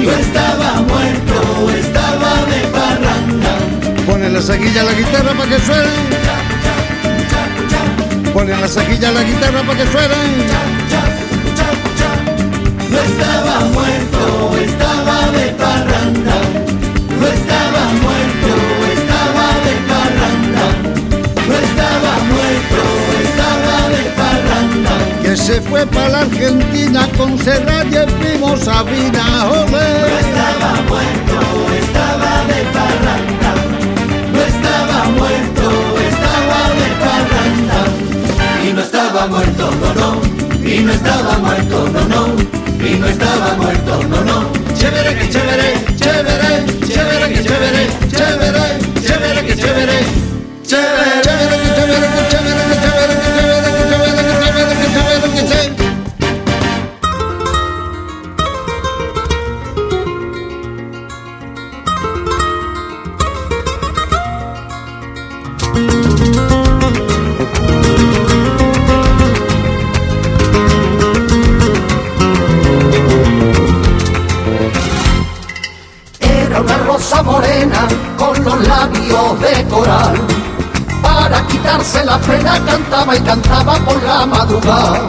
No 0.05 0.13
estaba 0.13 0.83
muerto, 0.83 1.71
estaba 1.77 2.33
de 2.47 2.61
parranda. 2.69 3.53
Pone 4.07 4.29
la 4.31 4.41
saquilla 4.43 4.83
a 4.83 4.85
la 4.85 4.93
guitarra 4.93 5.33
para 5.33 5.51
que 5.51 5.59
suene. 5.61 5.91
Pone 8.33 8.57
la 8.57 8.69
saquilla 8.69 9.09
a 9.09 9.13
la 9.13 9.23
guitarra 9.23 9.63
para 9.63 9.79
que 9.79 9.87
suene. 9.91 10.15
No 12.91 12.99
estaba 12.99 13.61
muerto, 13.67 14.57
estaba 14.61 15.31
de 15.33 15.47
parranda. 15.53 16.60
Que 25.31 25.37
se 25.37 25.61
fue 25.61 25.87
para 25.87 26.09
la 26.09 26.19
Argentina 26.23 27.09
con 27.17 27.39
Serrat 27.39 27.87
y 27.93 27.95
el 27.95 28.07
primo 28.15 28.57
Sabina, 28.57 29.45
No 29.45 29.63
ole. 29.63 29.87
estaba 30.19 30.73
muerto, 30.89 31.39
estaba 31.79 32.33
de 32.51 32.61
parranda. 32.75 33.53
No 34.33 34.41
estaba 34.43 35.05
muerto, 35.11 35.71
estaba 36.11 36.61
de 36.81 36.89
parranda. 37.05 37.81
Y 38.69 38.73
no 38.73 38.81
estaba 38.81 39.27
muerto, 39.29 39.71
no, 39.81 39.95
no. 39.95 40.69
Y 40.69 40.81
no 40.81 40.93
estaba 40.95 41.39
muerto, 41.39 41.89
no, 41.93 42.05
no. 42.09 42.85
Y 42.85 42.99
no 42.99 43.07
estaba 43.07 43.55
muerto, 43.55 44.03
no, 44.09 44.25
no. 44.25 44.53
Chévere 44.75 45.15
que 45.17 45.31
chévere, 45.31 45.75
chévere, 45.95 46.67
chévere 46.89 47.35
que 47.35 47.45
chévere, 47.45 47.89
chévere, 48.11 48.65
chévere 49.07 49.47
que 49.47 49.57
chévere. 49.57 49.99
Chévere, 50.67 51.23
chévere, 51.23 51.57
que 51.63 51.75
chévere, 51.77 52.40
coral. 79.69 80.15
Para 81.03 81.47
quitarse 81.47 82.05
la 82.05 82.19
pena 82.19 82.53
cantaba 82.65 83.17
y 83.17 83.21
cantaba 83.21 83.75
por 83.79 84.03
la 84.03 84.27
madrugada. 84.27 85.01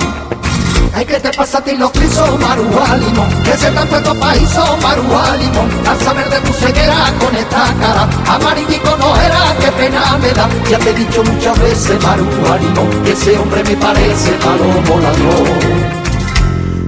Ay, 0.93 1.05
¿qué 1.05 1.19
te 1.19 1.31
pasa 1.31 1.59
a 1.59 1.63
ti 1.63 1.77
los 1.77 1.89
pisos, 1.91 2.39
Marujá 2.39 2.97
Limón? 2.97 3.29
Que 3.43 3.53
se 3.57 3.71
te 3.71 3.77
han 3.77 3.87
puesto 3.87 4.13
paíso, 4.15 4.77
Marujá 4.81 5.37
Limón. 5.37 5.69
Al 5.87 5.97
saber 5.99 6.29
de 6.29 6.39
tu 6.41 6.53
ceguera 6.53 7.13
con 7.19 7.35
esta 7.35 7.73
cara, 7.79 8.09
amarillito 8.27 8.97
no 8.97 9.15
era, 9.15 9.55
qué 9.59 9.71
pena 9.71 10.17
me 10.21 10.31
da. 10.33 10.49
Ya 10.69 10.79
te 10.79 10.89
he 10.89 10.93
dicho 10.93 11.23
muchas 11.23 11.59
veces, 11.59 12.03
Marujá 12.03 12.57
Limón, 12.57 13.03
que 13.03 13.11
ese 13.11 13.37
hombre 13.37 13.63
me 13.63 13.75
parece 13.77 14.31
palomo 14.33 14.99
ladrón. 14.99 16.01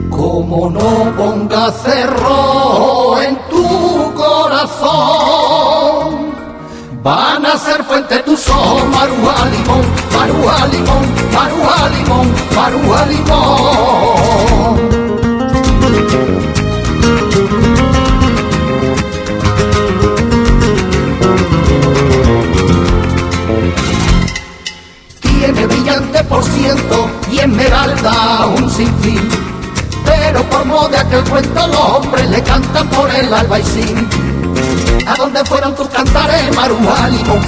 Como 0.10 0.70
no 0.70 1.16
pongas 1.18 1.74
cerro 1.84 3.03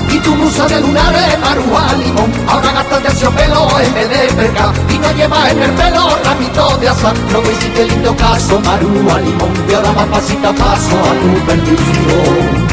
Y 0.09 0.19
tu 0.19 0.33
blusa 0.35 0.67
de 0.67 0.81
lunares, 0.81 1.39
Maruja 1.39 1.93
Limón. 1.95 2.31
Ahora 2.47 2.71
gastas 2.71 3.03
terciopelo 3.03 3.67
en 3.79 3.93
vez 3.93 4.09
de 4.09 4.35
verga 4.35 4.73
y 4.89 4.97
no 4.97 5.11
llevas 5.13 5.51
en 5.51 5.61
el 5.63 5.71
pelo 5.71 6.09
ramito 6.23 6.77
de 6.77 6.89
azar. 6.89 7.15
No 7.31 7.41
me 7.41 7.51
hiciste 7.51 7.85
lindo 7.85 8.15
caso, 8.15 8.59
Maruja 8.61 9.19
Limón. 9.19 9.51
Y 9.69 9.73
ahora 9.73 9.91
vas 9.91 10.07
pasito 10.07 10.47
a 10.47 10.53
paso 10.53 10.95
a 10.95 11.13
tu 11.21 11.45
perdición 11.45 12.65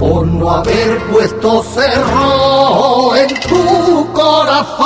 por 0.00 0.26
no 0.26 0.50
haber 0.50 0.98
puesto 1.12 1.62
cerro 1.62 3.14
en 3.14 3.28
tu 3.40 4.12
corazón. 4.14 4.80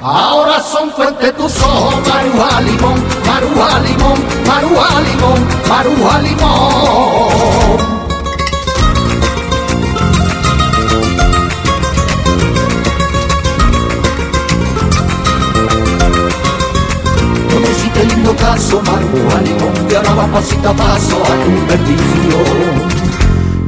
Ahora 0.00 0.62
son 0.62 0.90
fuente 0.92 1.32
tus 1.32 1.60
ojos, 1.60 1.94
Maruja 2.06 2.60
Limón, 2.60 3.04
Maruja 3.26 3.80
Limón, 3.80 4.24
Maruja 4.46 5.00
Limón, 5.00 5.48
Maruja 5.68 6.18
Limón. 6.20 7.95
caso, 18.46 18.80
marihuana 18.82 19.50
y 19.50 19.92
daba 19.92 20.26
pasita 20.28 20.72
paso 20.72 21.16
a 21.16 21.32
tu 21.42 21.50
perdición. 21.68 22.76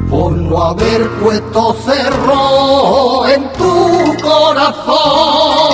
Por 0.09 0.33
no 0.33 0.63
haber 0.71 1.09
puesto 1.21 1.77
cerro 1.85 3.27
en 3.27 3.53
tu 3.59 3.75
corazón. 4.23 5.69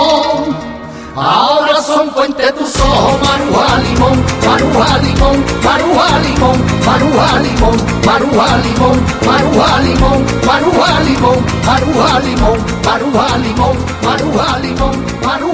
Ahora 1.16 1.80
son 1.80 2.10
fuente 2.10 2.50
tus 2.58 2.74
ojos, 2.80 3.14
Maruá 3.24 3.78
Limón, 3.86 4.18
Maruá 4.46 4.98
Limón, 4.98 5.38
Maruá 5.64 6.08
Limón, 6.24 6.58
Maruá 6.84 7.28
Limón, 7.46 7.76
Maruá 8.04 8.48
Limón, 8.64 8.98
Maruá 9.28 9.70
Limón, 9.86 10.20
Maruá 10.46 10.90
Limón, 11.06 11.38
Maruá 11.66 12.10
Limón, 12.26 12.58
Maruá 12.84 13.28
Limón, 13.44 13.76
Maruá 14.04 14.48
Limón, 14.58 14.96
Maruá 15.24 15.53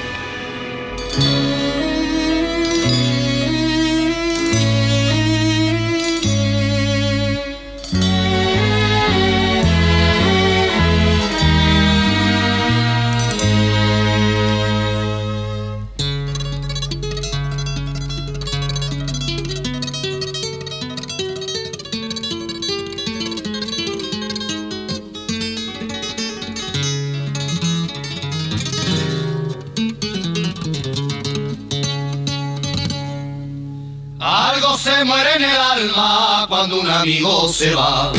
En 35.35 35.43
el 35.43 35.57
alma 35.57 36.45
cuando 36.47 36.79
un 36.81 36.89
amigo 36.89 37.47
se 37.53 37.73
va. 37.73 38.11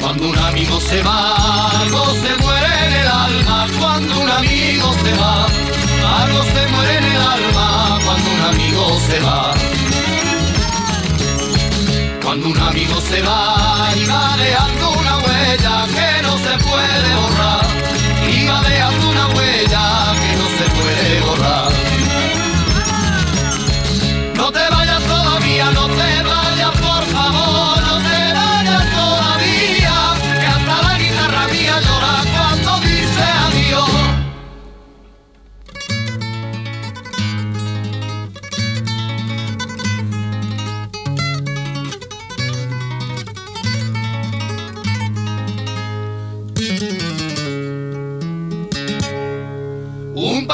Cuando 0.00 0.28
un 0.28 0.38
amigo 0.38 0.80
se 0.80 1.02
va, 1.02 1.70
algo 1.80 2.04
se 2.22 2.34
muere 2.42 2.86
en 2.86 2.92
el 2.92 3.08
alma 3.08 3.66
cuando 3.78 4.20
un 4.20 4.30
amigo 4.30 4.92
se 5.02 5.12
va. 5.20 5.46
Algo 6.22 6.42
se 6.42 6.66
muere 6.68 6.98
en 6.98 7.04
el 7.04 7.22
alma 7.22 7.98
cuando 8.04 8.30
un 8.30 8.40
amigo 8.52 9.00
se 9.08 9.20
va. 9.20 9.54
Cuando 12.22 12.48
un 12.48 12.58
amigo 12.58 13.00
se 13.00 13.22
va 13.22 13.90
y 13.96 14.06
va 14.06 14.36
dejando 14.36 14.90
una 14.90 15.18
huella 15.18 15.86
que 15.96 16.22
no 16.22 16.38
se 16.38 16.54
puede 16.68 17.14
borrar. 17.20 17.66
Y 18.32 18.46
va 18.46 18.62
dejando 18.62 19.10
una 19.10 19.26
huella 19.28 20.09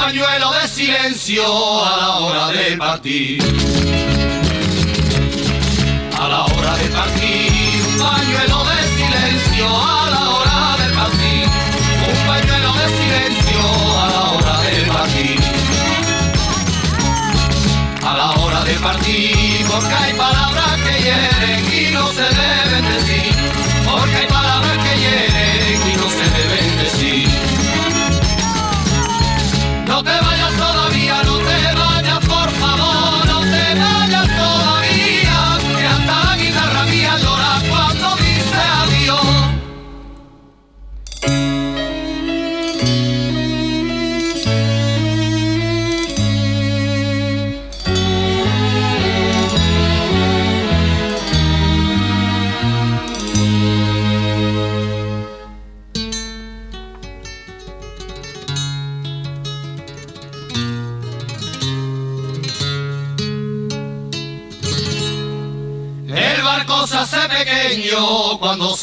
pañuelo 0.07 0.51
de 0.53 0.67
silencio 0.69 1.43
a 1.83 1.97
la 1.97 2.17
hora 2.19 2.47
de 2.51 2.77
partir. 2.77 3.86
Partir, 18.87 19.65
porque 19.69 19.93
hay 19.93 20.13
palabras 20.13 20.75
que 20.81 21.03
hieren 21.03 21.73
y 21.73 21.91
no 21.91 22.07
se 22.13 22.21
deben 22.21 22.66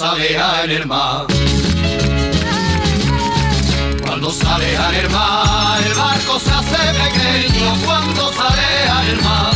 en 0.00 0.70
el 0.72 0.86
mar. 0.86 1.24
Cuando 4.04 4.30
sale 4.32 4.74
en 4.74 4.94
el 4.96 5.10
mar, 5.10 5.80
el 5.86 5.94
barco 5.94 6.40
se 6.40 6.50
hace 6.50 6.76
pequeño 6.98 7.76
cuando 7.84 8.32
sale 8.32 8.62
en 8.86 9.08
el 9.10 9.22
mar. 9.22 9.52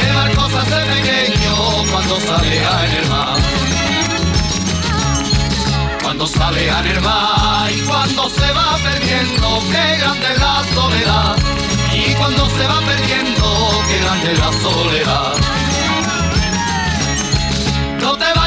El 0.00 0.14
barco 0.14 0.50
se 0.50 0.58
hace 0.58 0.80
pequeño 0.94 1.56
cuando 1.90 2.20
sale 2.20 2.56
en 2.56 3.02
el 3.02 3.08
mar. 3.10 3.38
Cuando 6.02 6.26
sale 6.28 6.68
en 6.68 6.86
el 6.86 7.00
mar 7.00 7.72
y 7.72 7.80
cuando 7.80 8.30
se 8.30 8.52
va 8.52 8.78
perdiendo, 8.78 9.60
qué 9.72 9.96
grande 9.98 10.28
la 10.38 10.62
soledad. 10.72 11.36
Y 11.92 12.14
cuando 12.14 12.46
se 12.46 12.66
va 12.68 12.80
perdiendo, 12.80 13.82
qué 13.88 13.98
grande 13.98 14.34
la 14.34 14.52
soledad. 14.62 15.34
No 18.00 18.16
te 18.16 18.43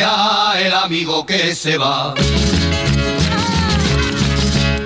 el 0.00 0.72
amigo 0.74 1.26
que 1.26 1.54
se 1.54 1.76
va. 1.76 2.14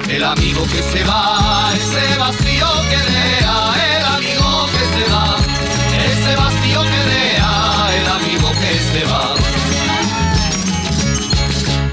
El 0.08 0.24
amigo 0.24 0.62
que 0.64 0.82
se 0.82 1.04
va, 1.04 1.70
ese 1.74 2.18
vacío 2.18 2.68
que 2.90 2.96
deja, 3.12 3.96
el 3.96 4.04
amigo 4.04 4.66
que 4.72 4.84
se 4.94 5.12
va, 5.12 5.36
ese 6.10 6.36
vacío 6.36 6.82
que 6.82 7.02
deja, 7.10 7.94
el 7.96 8.06
amigo 8.06 8.50
que 8.60 8.72
se 8.90 9.04
va. 9.04 9.34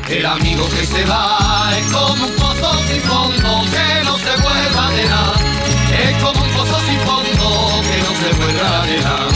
El 0.09 0.25
amigo 0.25 0.69
que 0.69 0.85
se 0.85 1.05
va 1.05 1.71
es 1.77 1.91
como 1.91 2.25
un 2.25 2.33
pozo 2.35 2.73
sin 2.87 3.01
fondo 3.01 3.65
que 3.71 4.03
no 4.03 4.17
se 4.17 4.41
vuelva 4.41 4.87
a 4.87 4.91
llenar, 4.91 5.33
es 6.03 6.23
como 6.23 6.41
un 6.41 6.51
pozo 6.51 6.79
sin 6.87 6.99
fondo 7.01 7.81
que 7.87 7.97
no 8.05 8.11
se 8.21 8.29
vuelva 8.37 8.81
a 8.81 8.85
llenar. 8.85 9.28